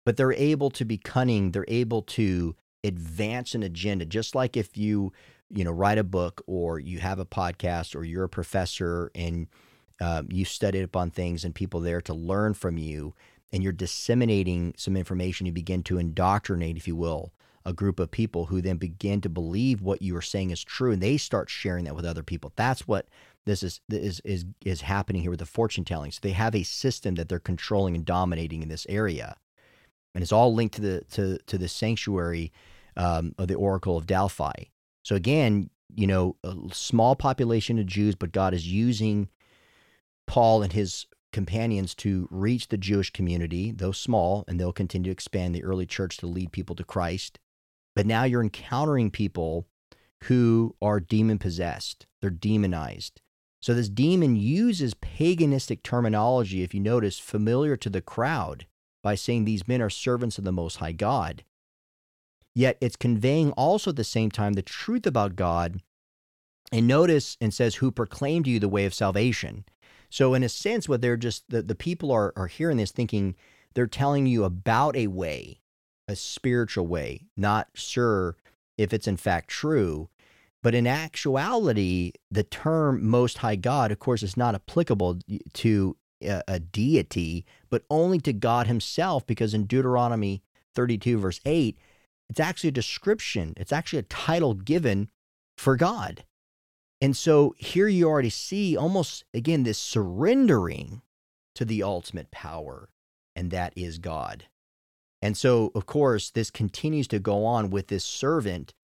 [0.05, 1.51] but they're able to be cunning.
[1.51, 5.11] They're able to advance an agenda, just like if you,
[5.49, 9.47] you know, write a book or you have a podcast or you're a professor and
[9.99, 13.15] um, you study up on things and people there to learn from you
[13.51, 17.33] and you're disseminating some information, you begin to indoctrinate, if you will,
[17.65, 20.91] a group of people who then begin to believe what you are saying is true,
[20.91, 22.53] and they start sharing that with other people.
[22.55, 23.07] That's what
[23.45, 26.11] this is is is is happening here with the fortune telling.
[26.11, 29.35] So they have a system that they're controlling and dominating in this area,
[30.13, 32.51] and it's all linked to the to to the sanctuary
[32.97, 34.65] um, of the Oracle of Delphi.
[35.03, 39.29] So again, you know, a small population of Jews, but God is using
[40.27, 45.13] Paul and his companions to reach the Jewish community, though small, and they'll continue to
[45.13, 47.39] expand the early church to lead people to Christ.
[47.95, 49.67] But now you're encountering people
[50.23, 53.21] who are demon possessed, they're demonized.
[53.61, 58.67] So this demon uses paganistic terminology, if you notice, familiar to the crowd
[59.01, 61.43] by saying these men are servants of the Most High God.
[62.53, 65.81] Yet it's conveying also at the same time the truth about God.
[66.71, 69.65] And notice and says, Who proclaimed you the way of salvation.
[70.09, 73.35] So in a sense, what they're just the, the people are are hearing this thinking
[73.73, 75.59] they're telling you about a way,
[76.07, 78.35] a spiritual way, not sure
[78.77, 80.09] if it's in fact true,
[80.65, 85.19] But in actuality, the term Most High God, of course, is not applicable
[85.53, 90.41] to a, a deity, but only to God Himself, because in Deuteronomy
[90.73, 91.77] 32, verse 8,
[92.31, 95.09] it's actually a description, it's actually a title given
[95.55, 96.23] for God.
[96.99, 101.03] And so here you already see almost, again, this surrendering
[101.53, 102.89] to the ultimate power,
[103.35, 104.45] and that is God.
[105.25, 108.75] And so, of course, this continues to go on with this servant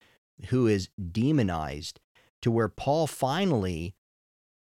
[0.48, 2.00] who is demonized
[2.40, 3.94] to where Paul finally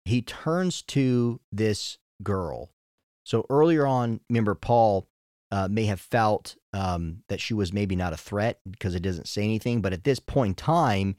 [0.04, 2.72] he turns to this girl.
[3.24, 5.08] So earlier on, remember Paul
[5.52, 9.28] uh, may have felt um, that she was maybe not a threat because it doesn't
[9.28, 9.82] say anything.
[9.82, 11.16] But at this point in time,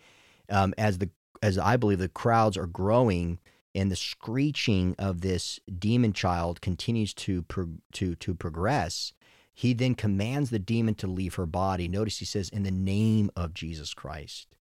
[0.51, 3.39] um, as the as I believe the crowds are growing
[3.77, 9.13] and the screeching of this demon child continues to pro- to to progress,
[9.59, 11.89] he then commands the demon to leave her body.
[11.89, 14.55] Notice he says, in the name of Jesus Christ.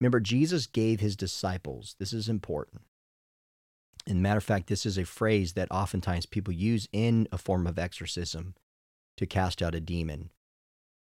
[0.00, 2.80] Remember, Jesus gave his disciples, this is important.
[4.06, 7.66] And matter of fact, this is a phrase that oftentimes people use in a form
[7.66, 8.54] of exorcism
[9.18, 10.30] to cast out a demon.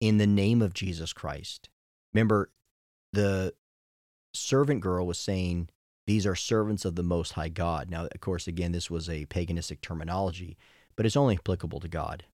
[0.01, 1.69] In the name of Jesus Christ.
[2.13, 2.51] Remember,
[3.13, 3.53] the
[4.33, 5.69] servant girl was saying,
[6.05, 7.89] These are servants of the Most High God.
[7.89, 10.57] Now, of course, again, this was a paganistic terminology,
[10.97, 12.25] but it's only applicable to God.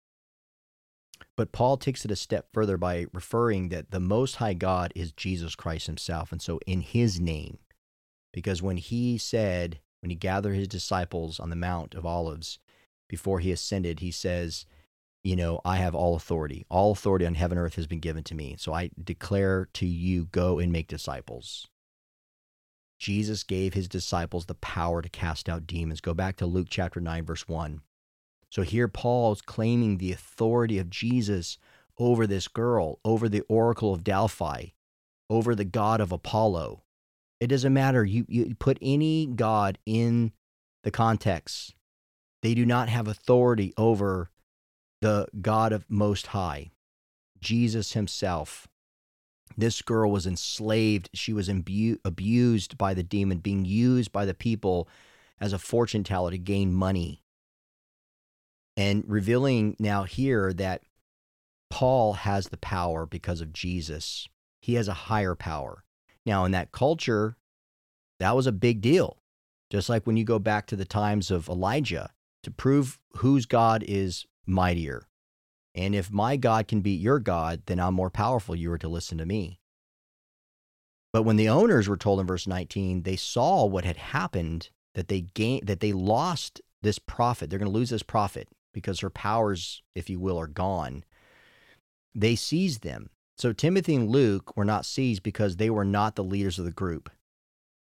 [1.37, 5.12] But Paul takes it a step further by referring that the Most High God is
[5.12, 6.33] Jesus Christ Himself.
[6.33, 7.59] And so, in His name,
[8.33, 12.59] because when He said, when He gathered His disciples on the Mount of Olives
[13.09, 14.66] before He ascended, He says,
[15.22, 16.64] You know, I have all authority.
[16.70, 18.57] All authority on heaven and earth has been given to me.
[18.59, 21.66] So I declare to you, go and make disciples.
[22.98, 26.00] Jesus gave His disciples the power to cast out demons.
[26.00, 27.83] Go back to Luke chapter 9, verse 1.
[28.57, 31.59] So here Paul is claiming the authority of Jesus
[31.99, 34.69] over this girl, over the oracle of Delphi,
[35.29, 36.83] over the god of Apollo.
[37.38, 38.03] It doesn't matter.
[38.03, 40.33] You, you put any god in
[40.85, 41.75] the context,
[42.40, 44.31] they do not have authority over
[45.03, 46.71] the God of Most High,
[47.38, 48.66] Jesus Himself.
[49.55, 51.11] This girl was enslaved.
[51.12, 54.88] She was imbu- abused by the demon, being used by the people
[55.38, 57.21] as a fortune teller to gain money
[58.76, 60.82] and revealing now here that
[61.70, 64.28] Paul has the power because of Jesus.
[64.60, 65.84] He has a higher power.
[66.24, 67.36] Now, in that culture,
[68.18, 69.18] that was a big deal.
[69.70, 72.10] Just like when you go back to the times of Elijah
[72.42, 75.08] to prove whose God is mightier.
[75.74, 78.54] And if my God can beat your God, then I'm more powerful.
[78.54, 79.58] You are to listen to me.
[81.12, 85.08] But when the owners were told in verse 19, they saw what had happened, that
[85.08, 87.50] they gained, that they lost this prophet.
[87.50, 91.02] They're going to lose this prophet because her powers, if you will, are gone.
[92.14, 93.08] They seized them.
[93.38, 96.70] So Timothy and Luke were not seized because they were not the leaders of the
[96.70, 97.08] group,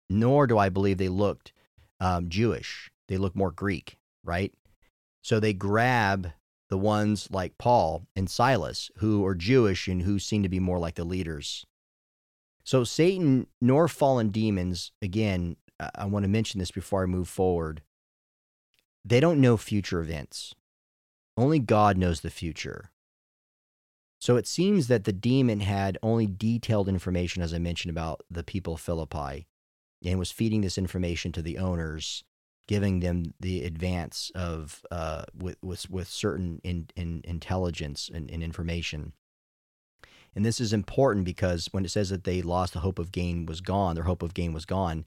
[0.09, 1.53] nor do I believe they looked
[1.99, 2.93] um, Jewish.
[3.09, 4.55] They looked more Greek, right?
[5.21, 6.31] So they grab
[6.71, 10.79] the ones like Paul and Silas, who are Jewish and who seem to be more
[10.79, 11.67] like the leaders.
[12.63, 15.57] So Satan nor fallen demons, again,
[15.97, 17.83] I want to mention this before I move forward.
[19.05, 20.55] They don't know future events.
[21.37, 22.91] Only God knows the future.
[24.21, 28.45] So it seems that the demon had only detailed information, as I mentioned, about the
[28.45, 29.47] people of Philippi,
[30.05, 32.25] and was feeding this information to the owners,
[32.67, 38.43] giving them the advance of uh, with, with with certain in, in intelligence and, and
[38.43, 39.13] information.
[40.35, 43.47] And this is important because when it says that they lost the hope of gain
[43.47, 45.05] was gone, their hope of gain was gone,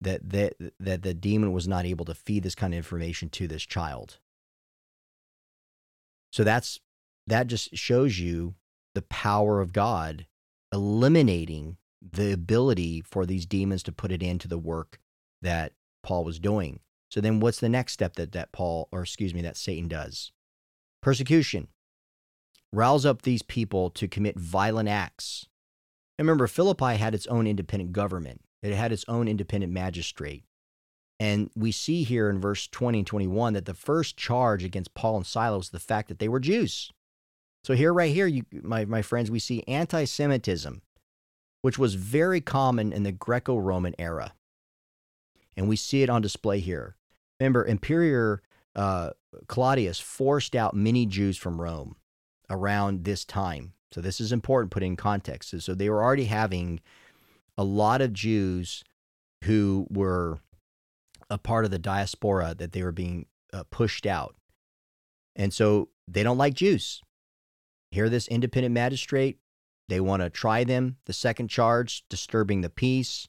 [0.00, 3.46] that that that the demon was not able to feed this kind of information to
[3.46, 4.18] this child.
[6.36, 6.80] So that's
[7.26, 8.56] that just shows you
[8.94, 10.26] the power of God
[10.70, 15.00] eliminating the ability for these demons to put it into the work
[15.40, 15.72] that
[16.02, 16.80] Paul was doing.
[17.08, 20.30] So then what's the next step that that Paul or excuse me that Satan does?
[21.00, 21.68] Persecution.
[22.70, 25.46] Rouse up these people to commit violent acts.
[26.18, 28.42] And remember Philippi had its own independent government.
[28.62, 30.44] It had its own independent magistrate.
[31.18, 35.16] And we see here in verse 20 and 21 that the first charge against Paul
[35.16, 36.90] and Silas was the fact that they were Jews.
[37.64, 40.82] So here, right here, you, my, my friends, we see anti-Semitism,
[41.62, 44.34] which was very common in the Greco-Roman era.
[45.56, 46.96] And we see it on display here.
[47.40, 48.42] Remember, Emperor
[48.74, 49.10] uh,
[49.48, 51.96] Claudius forced out many Jews from Rome
[52.50, 53.72] around this time.
[53.90, 55.60] So this is important put in context.
[55.60, 56.80] So they were already having
[57.56, 58.84] a lot of Jews
[59.44, 60.38] who were
[61.28, 64.34] a part of the diaspora that they were being uh, pushed out.
[65.34, 67.02] And so they don't like Jews.
[67.90, 69.38] Here, this independent magistrate
[69.88, 70.96] They want to try them.
[71.06, 73.28] The second charge, disturbing the peace,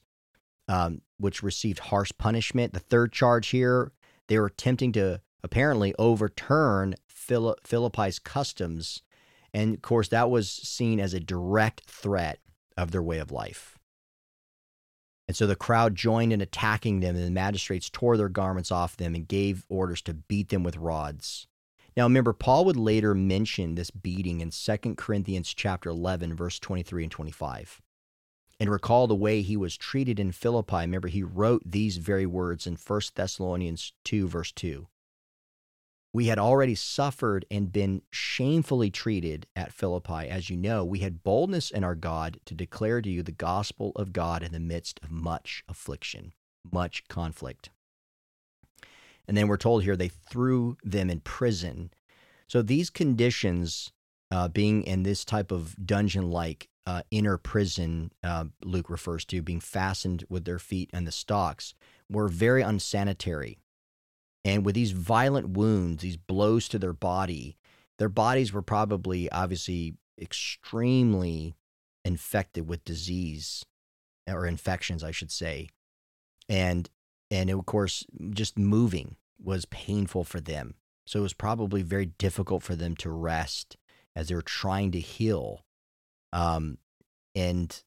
[0.66, 2.72] um, which received harsh punishment.
[2.72, 3.92] The third charge here,
[4.28, 9.02] they were attempting to apparently overturn Philippi's customs.
[9.54, 12.40] And of course, that was seen as a direct threat
[12.76, 13.77] of their way of life.
[15.28, 18.96] And so the crowd joined in attacking them, and the magistrates tore their garments off
[18.96, 21.46] them and gave orders to beat them with rods.
[21.96, 27.02] Now remember, Paul would later mention this beating in 2 Corinthians chapter 11, verse 23
[27.02, 27.82] and 25.
[28.58, 30.76] And recall the way he was treated in Philippi.
[30.76, 34.88] Remember, he wrote these very words in 1 Thessalonians 2, verse 2.
[36.12, 40.28] We had already suffered and been shamefully treated at Philippi.
[40.28, 43.92] As you know, we had boldness in our God to declare to you the gospel
[43.94, 46.32] of God in the midst of much affliction,
[46.72, 47.70] much conflict.
[49.26, 51.90] And then we're told here they threw them in prison.
[52.48, 53.92] So these conditions,
[54.30, 59.42] uh, being in this type of dungeon like uh, inner prison, uh, Luke refers to,
[59.42, 61.74] being fastened with their feet and the stocks,
[62.08, 63.58] were very unsanitary.
[64.48, 67.58] And with these violent wounds, these blows to their body,
[67.98, 71.54] their bodies were probably obviously extremely
[72.02, 73.66] infected with disease
[74.26, 75.68] or infections, I should say.
[76.48, 76.88] And
[77.30, 80.76] and of course, just moving was painful for them.
[81.06, 83.76] So it was probably very difficult for them to rest
[84.16, 85.66] as they were trying to heal.
[86.32, 86.78] Um,
[87.34, 87.82] and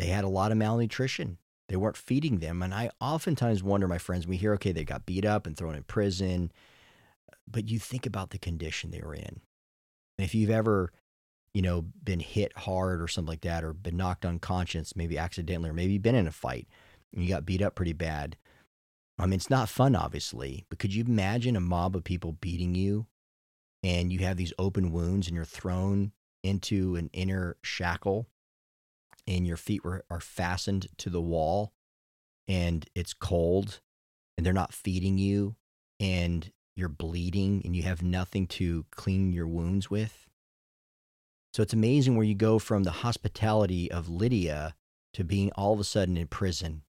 [0.00, 1.38] they had a lot of malnutrition.
[1.72, 2.60] They weren't feeding them.
[2.60, 5.74] And I oftentimes wonder, my friends, we hear, okay, they got beat up and thrown
[5.74, 6.52] in prison,
[7.50, 9.40] but you think about the condition they were in.
[10.18, 10.92] And if you've ever,
[11.54, 15.70] you know, been hit hard or something like that, or been knocked unconscious, maybe accidentally,
[15.70, 16.68] or maybe been in a fight
[17.10, 18.36] and you got beat up pretty bad.
[19.18, 22.74] I mean, it's not fun, obviously, but could you imagine a mob of people beating
[22.74, 23.06] you
[23.82, 26.12] and you have these open wounds and you're thrown
[26.42, 28.28] into an inner shackle
[29.26, 31.72] and your feet were, are fastened to the wall
[32.48, 33.80] and it's cold
[34.36, 35.56] and they're not feeding you
[36.00, 40.26] and you're bleeding and you have nothing to clean your wounds with.
[41.52, 44.74] So it's amazing where you go from the hospitality of Lydia
[45.12, 46.82] to being all of a sudden in prison.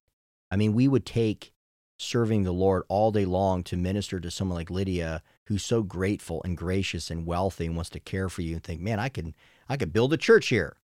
[0.50, 1.52] I mean, we would take
[1.98, 6.42] serving the Lord all day long to minister to someone like Lydia who's so grateful
[6.44, 9.34] and gracious and wealthy and wants to care for you and think, "Man, I can
[9.68, 10.76] I could build a church here."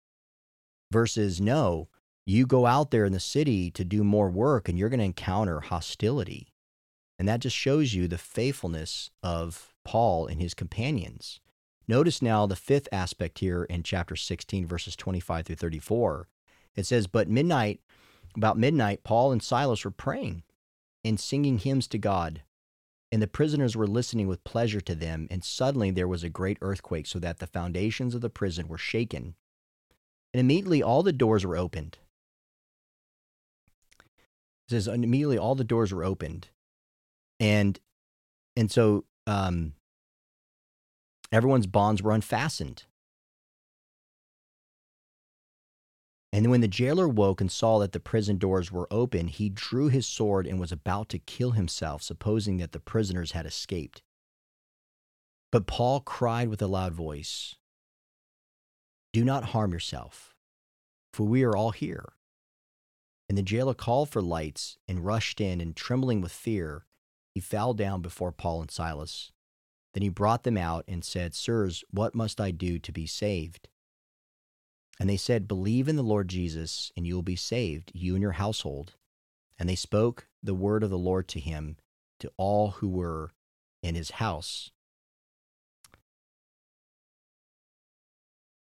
[0.91, 1.87] Versus no,
[2.25, 5.05] you go out there in the city to do more work and you're going to
[5.05, 6.53] encounter hostility.
[7.17, 11.39] And that just shows you the faithfulness of Paul and his companions.
[11.87, 16.27] Notice now the fifth aspect here in chapter 16, verses 25 through 34.
[16.75, 17.81] It says, But midnight,
[18.35, 20.43] about midnight, Paul and Silas were praying
[21.03, 22.43] and singing hymns to God.
[23.11, 25.27] And the prisoners were listening with pleasure to them.
[25.29, 28.77] And suddenly there was a great earthquake, so that the foundations of the prison were
[28.77, 29.35] shaken.
[30.33, 31.97] And immediately all the doors were opened.
[33.99, 36.49] It says immediately all the doors were opened.
[37.39, 37.79] And
[38.55, 39.73] and so um,
[41.31, 42.85] everyone's bonds were unfastened.
[46.33, 49.89] And when the jailer woke and saw that the prison doors were open, he drew
[49.89, 54.01] his sword and was about to kill himself, supposing that the prisoners had escaped.
[55.51, 57.55] But Paul cried with a loud voice,
[59.13, 60.33] do not harm yourself,
[61.13, 62.13] for we are all here.
[63.27, 66.85] And the jailer called for lights and rushed in, and trembling with fear,
[67.33, 69.31] he fell down before Paul and Silas.
[69.93, 73.69] Then he brought them out and said, Sirs, what must I do to be saved?
[74.99, 78.21] And they said, Believe in the Lord Jesus, and you will be saved, you and
[78.21, 78.93] your household.
[79.57, 81.77] And they spoke the word of the Lord to him,
[82.19, 83.31] to all who were
[83.81, 84.71] in his house.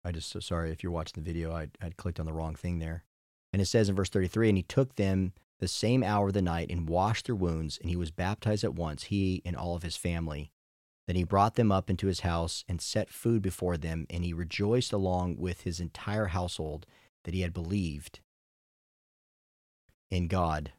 [0.05, 2.77] I just sorry if you're watching the video, I had clicked on the wrong thing
[2.79, 3.03] there.
[3.51, 6.41] And it says in verse 33 And he took them the same hour of the
[6.41, 9.83] night and washed their wounds, and he was baptized at once, he and all of
[9.83, 10.51] his family.
[11.07, 14.33] Then he brought them up into his house and set food before them, and he
[14.33, 16.85] rejoiced along with his entire household
[17.23, 18.19] that he had believed
[20.11, 20.73] in God.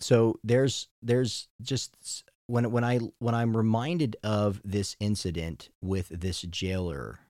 [0.00, 6.42] So there's there's just when when I when I'm reminded of this incident with this
[6.42, 7.20] jailer,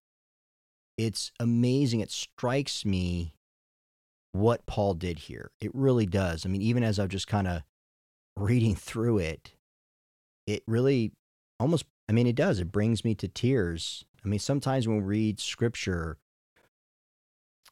[0.97, 2.01] it's amazing.
[2.01, 3.35] It strikes me
[4.33, 5.51] what Paul did here.
[5.61, 6.47] It really does.
[6.47, 7.63] I mean, even as I'm just kind of
[8.37, 9.55] reading through it,
[10.47, 11.13] it really
[11.61, 12.61] almost I mean, it does.
[12.61, 14.05] It brings me to tears.
[14.25, 16.17] I mean, sometimes when we read scripture,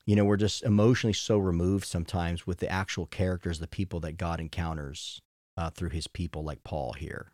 [0.05, 4.17] you know, we're just emotionally so removed sometimes with the actual characters, the people that
[4.17, 5.23] God encounters
[5.57, 7.33] uh, through his people, like Paul here.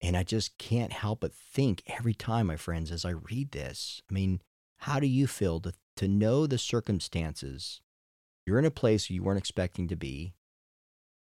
[0.00, 4.00] And I just can't help but think every time, my friends, as I read this.
[4.08, 4.40] I mean,
[4.78, 7.80] how do you feel to, to know the circumstances?
[8.46, 10.34] You're in a place you weren't expecting to be.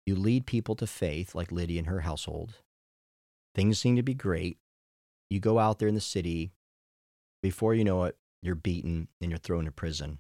[0.07, 2.55] You lead people to faith, like Lydia and her household.
[3.55, 4.59] Things seem to be great.
[5.31, 6.53] You go out there in the city.
[7.43, 10.19] Before you know it, you're beaten and you're thrown in prison.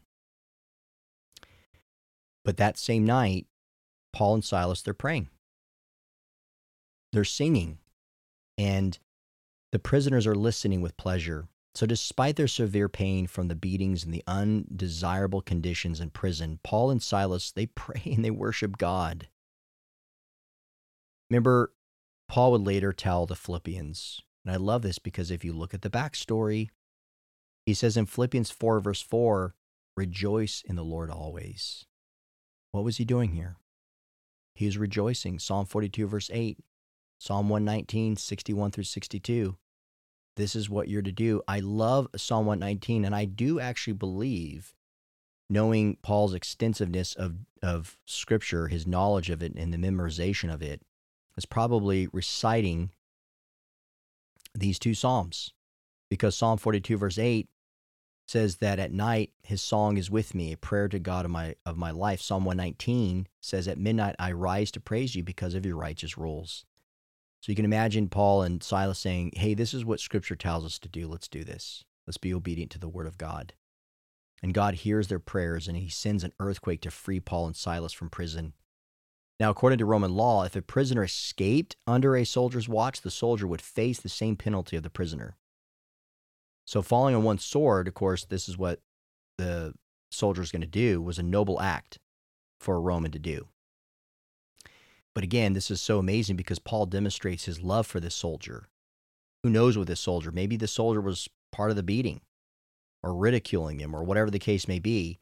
[2.44, 3.46] But that same night,
[4.12, 5.28] Paul and Silas, they're praying.
[7.12, 7.78] They're singing.
[8.56, 8.98] And
[9.72, 11.48] the prisoners are listening with pleasure.
[11.74, 16.90] So, despite their severe pain from the beatings and the undesirable conditions in prison, Paul
[16.90, 19.28] and Silas, they pray and they worship God.
[21.30, 21.72] Remember,
[22.28, 25.82] Paul would later tell the Philippians, and I love this because if you look at
[25.82, 26.68] the backstory,
[27.66, 29.54] he says in Philippians 4, verse 4,
[29.96, 31.86] rejoice in the Lord always.
[32.72, 33.56] What was he doing here?
[34.54, 35.38] He was rejoicing.
[35.38, 36.58] Psalm 42, verse 8,
[37.24, 39.56] Psalm 119, 61 through 62.
[40.36, 41.40] This is what you're to do.
[41.48, 44.74] I love Psalm 119, and I do actually believe,
[45.48, 50.82] knowing Paul's extensiveness of, of Scripture, his knowledge of it, and the memorization of it,
[51.34, 52.90] is probably reciting
[54.54, 55.54] these two Psalms.
[56.10, 57.48] Because Psalm 42, verse 8
[58.28, 61.54] says that at night his song is with me, a prayer to God of my
[61.64, 62.20] of my life.
[62.20, 66.66] Psalm 119 says at midnight I rise to praise you because of your righteous rules.
[67.44, 70.78] So you can imagine Paul and Silas saying, "Hey, this is what scripture tells us
[70.78, 71.06] to do.
[71.06, 71.84] Let's do this.
[72.06, 73.52] Let's be obedient to the word of God."
[74.42, 77.92] And God hears their prayers and he sends an earthquake to free Paul and Silas
[77.92, 78.54] from prison.
[79.38, 83.46] Now, according to Roman law, if a prisoner escaped under a soldier's watch, the soldier
[83.46, 85.36] would face the same penalty of the prisoner.
[86.64, 88.80] So, falling on one sword, of course, this is what
[89.36, 89.74] the
[90.10, 91.98] soldier is going to do, was a noble act
[92.58, 93.50] for a Roman to do.
[95.14, 98.68] But again, this is so amazing because Paul demonstrates his love for this soldier.
[99.42, 100.32] Who knows with this soldier?
[100.32, 102.20] Maybe the soldier was part of the beating
[103.02, 105.20] or ridiculing him or whatever the case may be.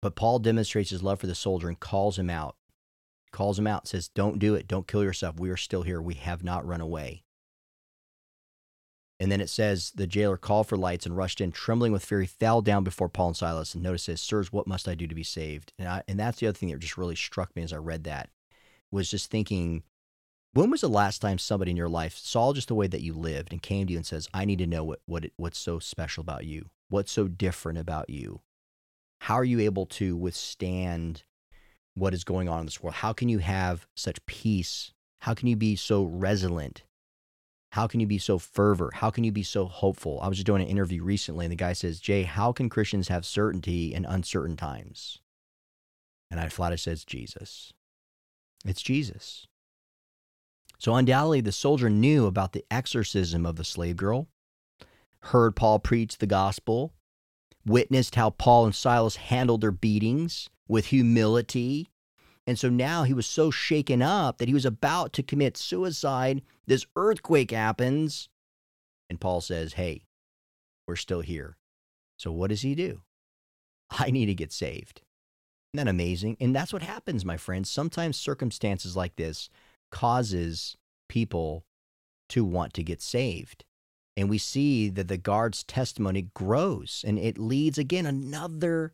[0.00, 2.56] But Paul demonstrates his love for the soldier and calls him out.
[3.30, 4.66] Calls him out, says, Don't do it.
[4.66, 5.38] Don't kill yourself.
[5.38, 6.02] We are still here.
[6.02, 7.22] We have not run away.
[9.20, 12.20] And then it says the jailer called for lights and rushed in, trembling with fear.
[12.22, 15.14] He fell down before Paul and Silas and notices, Sirs, what must I do to
[15.14, 15.72] be saved?
[15.78, 18.02] And, I, and that's the other thing that just really struck me as I read
[18.04, 18.30] that
[18.92, 19.82] was just thinking,
[20.52, 23.14] when was the last time somebody in your life saw just the way that you
[23.14, 25.58] lived and came to you and says, I need to know what, what it, what's
[25.58, 26.70] so special about you?
[26.88, 28.42] What's so different about you?
[29.22, 31.24] How are you able to withstand
[31.94, 32.96] what is going on in this world?
[32.96, 34.92] How can you have such peace?
[35.20, 36.84] How can you be so resilient
[37.72, 38.92] how can you be so fervent?
[38.92, 40.20] How can you be so hopeful?
[40.20, 43.08] I was just doing an interview recently, and the guy says, Jay, how can Christians
[43.08, 45.20] have certainty in uncertain times?
[46.30, 47.72] And I flat out says, Jesus.
[48.64, 49.46] It's Jesus.
[50.78, 54.28] So undoubtedly, the soldier knew about the exorcism of the slave girl,
[55.20, 56.92] heard Paul preach the gospel,
[57.64, 61.92] witnessed how Paul and Silas handled their beatings with humility
[62.46, 66.42] and so now he was so shaken up that he was about to commit suicide.
[66.66, 68.28] This earthquake happens.
[69.08, 70.06] And Paul says, Hey,
[70.86, 71.56] we're still here.
[72.16, 73.02] So what does he do?
[73.90, 75.02] I need to get saved.
[75.72, 76.36] Isn't that amazing?
[76.38, 77.70] And that's what happens, my friends.
[77.70, 79.48] Sometimes circumstances like this
[79.90, 80.76] causes
[81.08, 81.64] people
[82.28, 83.64] to want to get saved.
[84.14, 88.92] And we see that the guard's testimony grows and it leads again another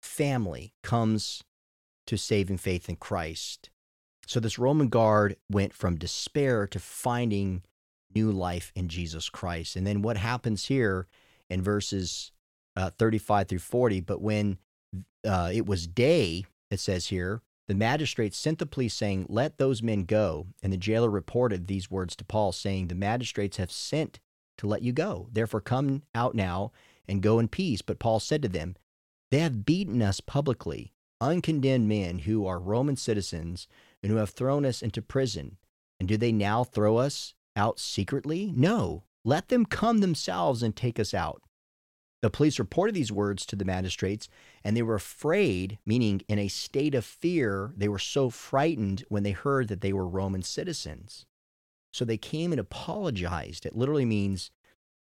[0.00, 1.42] family comes
[2.06, 3.70] to saving faith in Christ.
[4.28, 7.62] So this Roman guard went from despair to finding
[8.14, 9.74] new life in Jesus Christ.
[9.74, 11.08] And then what happens here
[11.50, 12.30] in verses
[12.76, 14.00] uh, 35 through 40?
[14.02, 14.58] But when
[15.26, 19.82] uh, it was day, it says here, the magistrate sent the police saying, Let those
[19.82, 20.46] men go.
[20.62, 24.20] And the jailer reported these words to Paul, saying, The magistrates have sent
[24.58, 25.28] to let you go.
[25.32, 26.72] Therefore, come out now
[27.08, 27.82] and go in peace.
[27.82, 28.76] But Paul said to them,
[29.30, 33.68] They have beaten us publicly uncondemned men who are Roman citizens
[34.02, 35.56] and who have thrown us into prison.
[35.98, 38.52] And do they now throw us out secretly?
[38.54, 39.04] No.
[39.24, 41.42] Let them come themselves and take us out.
[42.22, 44.28] The police reported these words to the magistrates,
[44.64, 47.72] and they were afraid, meaning in a state of fear.
[47.76, 51.26] They were so frightened when they heard that they were Roman citizens.
[51.92, 53.64] So they came and apologized.
[53.64, 54.50] It literally means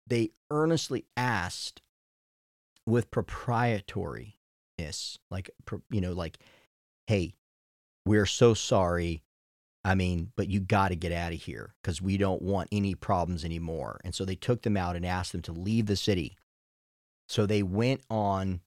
[0.06, 1.82] they earnestly asked
[2.86, 4.40] with proprietary
[5.30, 5.50] like
[5.90, 6.38] you know like
[7.06, 7.34] hey
[8.06, 9.22] we're so sorry
[9.84, 12.94] i mean but you got to get out of here because we don't want any
[12.94, 16.36] problems anymore and so they took them out and asked them to leave the city
[17.31, 18.61] so they went on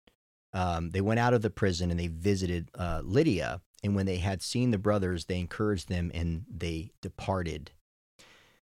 [0.54, 4.18] um, they went out of the prison and they visited uh, lydia and when they
[4.18, 7.72] had seen the brothers they encouraged them and they departed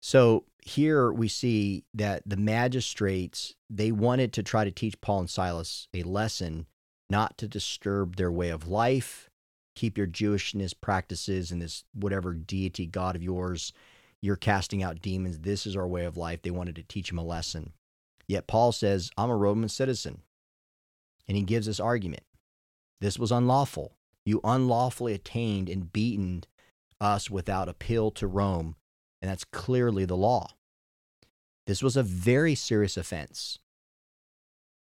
[0.02, 5.30] So here we see that the magistrates they wanted to try to teach Paul and
[5.30, 6.68] Silas a lesson
[7.10, 9.30] not to disturb their way of life,
[9.76, 13.74] keep your Jewishness practices and this whatever deity god of yours
[14.22, 15.40] you're casting out demons.
[15.40, 16.42] This is our way of life.
[16.42, 17.74] They wanted to teach him a lesson.
[18.28, 20.22] Yet Paul says, I'm a Roman citizen.
[21.28, 22.24] And he gives this argument.
[23.02, 23.96] This was unlawful.
[24.26, 26.44] You unlawfully attained and beaten
[27.00, 28.76] us without appeal to Rome.
[29.22, 30.50] And that's clearly the law.
[31.68, 33.60] This was a very serious offense.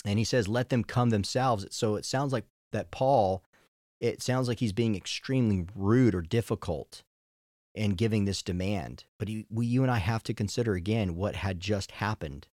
[0.05, 1.65] And he says, let them come themselves.
[1.71, 3.43] So it sounds like that Paul,
[3.99, 7.03] it sounds like he's being extremely rude or difficult
[7.73, 9.05] in giving this demand.
[9.17, 12.47] But he, we, you and I have to consider again what had just happened.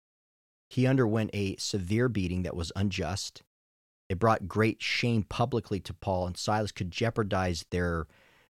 [0.70, 3.42] He underwent a severe beating that was unjust.
[4.08, 8.06] It brought great shame publicly to Paul, and Silas could jeopardize their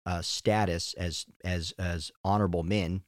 [0.07, 3.03] uh, status as as as honorable men.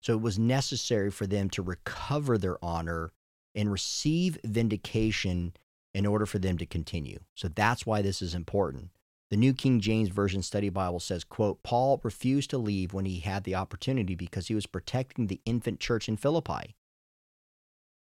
[0.00, 3.12] So it was necessary for them to recover their honor
[3.54, 5.54] and receive vindication
[5.94, 7.20] in order for them to continue.
[7.34, 8.90] So that's why this is important.
[9.30, 13.20] The New King James Version Study Bible says, quote, Paul refused to leave when he
[13.20, 16.74] had the opportunity because he was protecting the infant church in Philippi.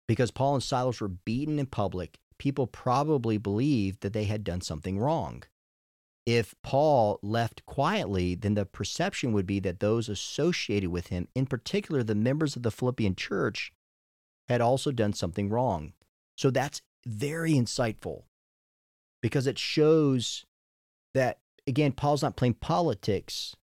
[0.09, 4.59] Because Paul and Silas were beaten in public, people probably believed that they had done
[4.59, 5.43] something wrong.
[6.25, 11.45] If Paul left quietly, then the perception would be that those associated with him, in
[11.45, 13.71] particular the members of the Philippian church,
[14.47, 15.93] had also done something wrong.
[16.35, 18.23] So that's very insightful
[19.21, 20.43] because it shows
[21.13, 21.37] that,
[21.67, 23.55] again, Paul's not playing politics,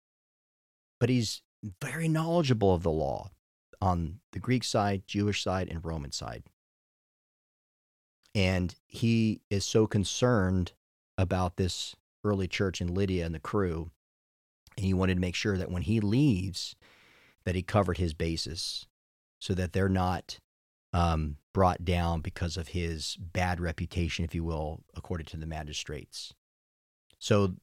[1.00, 1.42] but he's
[1.82, 3.32] very knowledgeable of the law
[3.82, 6.44] on the Greek side, Jewish side, and Roman side.
[8.34, 10.74] And he is so concerned
[11.18, 13.92] about this early church in Lydia and the crew.
[14.76, 16.76] And he wanted to make sure that when he leaves,
[17.46, 18.88] that he covered his bases
[19.40, 20.40] so that they're not
[20.92, 26.34] um, brought down because of his bad reputation, if you will, according to the magistrates.
[27.20, 27.56] So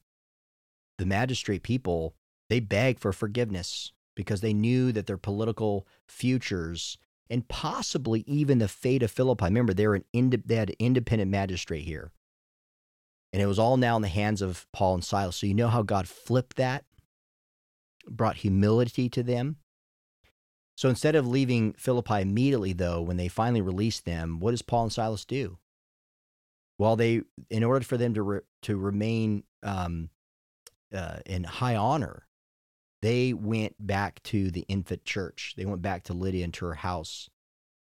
[0.97, 2.15] the magistrate people,
[2.49, 6.97] they beg for forgiveness because they knew that their political futures
[7.29, 9.45] and possibly even the fate of Philippi.
[9.45, 12.11] Remember, they're an ind- they had an independent magistrate here.
[13.31, 15.37] And it was all now in the hands of Paul and Silas.
[15.37, 16.85] So you know how God flipped that,
[18.07, 19.57] brought humility to them.
[20.75, 24.83] So instead of leaving Philippi immediately, though, when they finally released them, what does Paul
[24.83, 25.57] and Silas do?
[26.77, 30.09] Well, they, in order for them to re, to remain um,
[30.93, 32.27] uh, in high honor,
[33.03, 35.55] they went back to the infant church.
[35.57, 37.29] They went back to Lydia and to her house,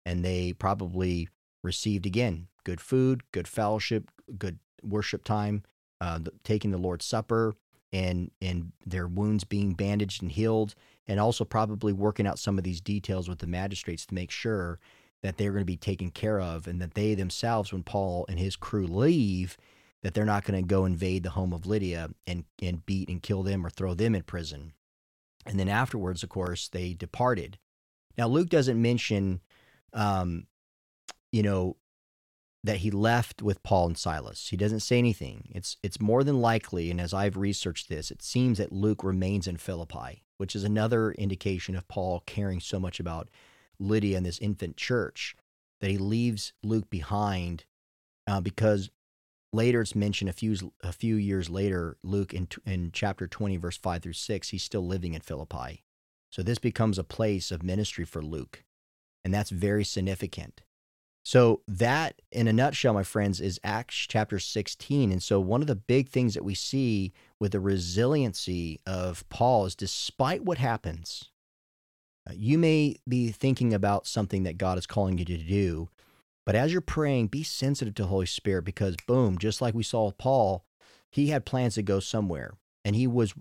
[0.06, 1.28] and they probably
[1.64, 5.64] received again good food, good fellowship, good worship time,
[6.00, 7.56] uh, taking the Lord's Supper,
[7.92, 10.76] and and their wounds being bandaged and healed,
[11.08, 14.78] and also probably working out some of these details with the magistrates to make sure
[15.24, 18.38] that they're going to be taken care of, and that they themselves, when Paul and
[18.38, 19.56] his crew leave,
[20.04, 23.20] that they're not going to go invade the home of Lydia and and beat and
[23.20, 24.74] kill them or throw them in prison.
[25.46, 27.58] And then afterwards, of course, they departed.
[28.16, 29.40] Now Luke doesn't mention,
[29.92, 30.46] um,
[31.32, 31.76] you know,
[32.64, 34.48] that he left with Paul and Silas.
[34.48, 35.48] He doesn't say anything.
[35.54, 39.46] It's it's more than likely, and as I've researched this, it seems that Luke remains
[39.46, 43.28] in Philippi, which is another indication of Paul caring so much about
[43.78, 45.36] Lydia and this infant church
[45.80, 47.64] that he leaves Luke behind
[48.26, 48.90] uh, because
[49.52, 53.76] later it's mentioned a few a few years later, Luke in in chapter twenty, verse
[53.76, 55.84] five through six, he's still living in Philippi.
[56.30, 58.64] So this becomes a place of ministry for Luke,
[59.24, 60.62] and that's very significant.
[61.28, 65.12] So, that in a nutshell, my friends, is Acts chapter 16.
[65.12, 69.66] And so, one of the big things that we see with the resiliency of Paul
[69.66, 71.30] is despite what happens,
[72.26, 75.90] uh, you may be thinking about something that God is calling you to do.
[76.48, 80.06] But as you're praying, be sensitive to Holy Spirit because, boom, just like we saw
[80.06, 80.64] with Paul,
[81.10, 82.54] he had plans to go somewhere
[82.86, 83.34] and he was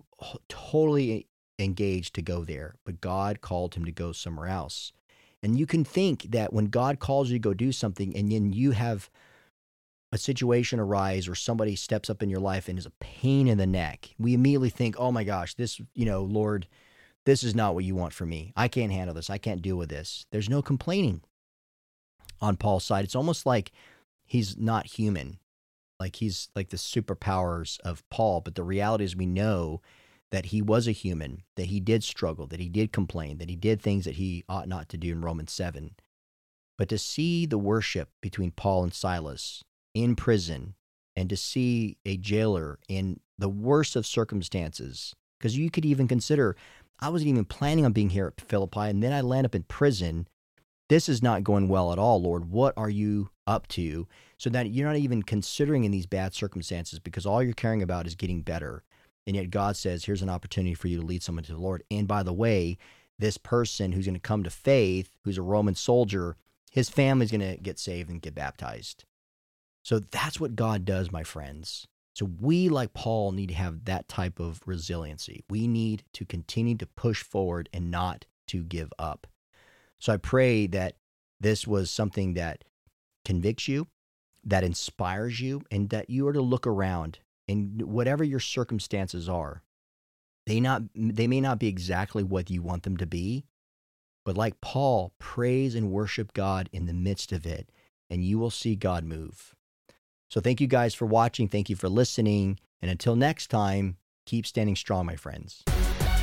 [0.50, 1.26] totally
[1.58, 2.74] engaged to go there.
[2.84, 4.92] But God called him to go somewhere else.
[5.42, 8.52] And you can think that when God calls you to go do something and then
[8.52, 9.08] you have
[10.12, 13.56] a situation arise or somebody steps up in your life and is a pain in
[13.56, 16.68] the neck, we immediately think, oh my gosh, this, you know, Lord,
[17.24, 18.52] this is not what you want for me.
[18.54, 19.30] I can't handle this.
[19.30, 20.26] I can't deal with this.
[20.30, 21.22] There's no complaining
[22.40, 23.04] on Paul's side.
[23.04, 23.72] It's almost like
[24.26, 25.38] he's not human.
[26.00, 28.40] Like he's like the superpowers of Paul.
[28.40, 29.80] But the reality is, we know
[30.30, 33.56] that he was a human, that he did struggle, that he did complain, that he
[33.56, 35.92] did things that he ought not to do in Romans 7.
[36.76, 39.64] But to see the worship between Paul and Silas
[39.94, 40.74] in prison
[41.16, 46.54] and to see a jailer in the worst of circumstances, because you could even consider,
[47.00, 49.64] I wasn't even planning on being here at Philippi, and then I land up in
[49.64, 50.28] prison.
[50.88, 52.50] This is not going well at all, Lord.
[52.50, 54.08] What are you up to?
[54.38, 58.06] So that you're not even considering in these bad circumstances because all you're caring about
[58.06, 58.82] is getting better.
[59.26, 61.82] And yet God says, here's an opportunity for you to lead someone to the Lord.
[61.90, 62.78] And by the way,
[63.18, 66.36] this person who's going to come to faith, who's a Roman soldier,
[66.70, 69.04] his family's going to get saved and get baptized.
[69.82, 71.86] So that's what God does, my friends.
[72.14, 75.44] So we, like Paul, need to have that type of resiliency.
[75.50, 79.26] We need to continue to push forward and not to give up.
[79.98, 80.94] So I pray that
[81.40, 82.64] this was something that
[83.24, 83.88] convicts you,
[84.44, 87.18] that inspires you, and that you are to look around
[87.48, 89.62] and whatever your circumstances are.
[90.46, 93.44] They not they may not be exactly what you want them to be,
[94.24, 97.70] but like Paul, praise and worship God in the midst of it,
[98.08, 99.54] and you will see God move.
[100.30, 101.48] So thank you guys for watching.
[101.48, 102.58] Thank you for listening.
[102.80, 103.96] And until next time,
[104.26, 105.64] keep standing strong, my friends.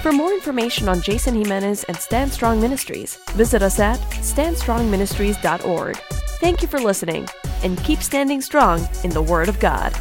[0.05, 5.97] For more information on Jason Jimenez and Stand Strong Ministries, visit us at standstrongministries.org.
[6.39, 7.27] Thank you for listening,
[7.63, 9.99] and keep standing strong in the Word of God.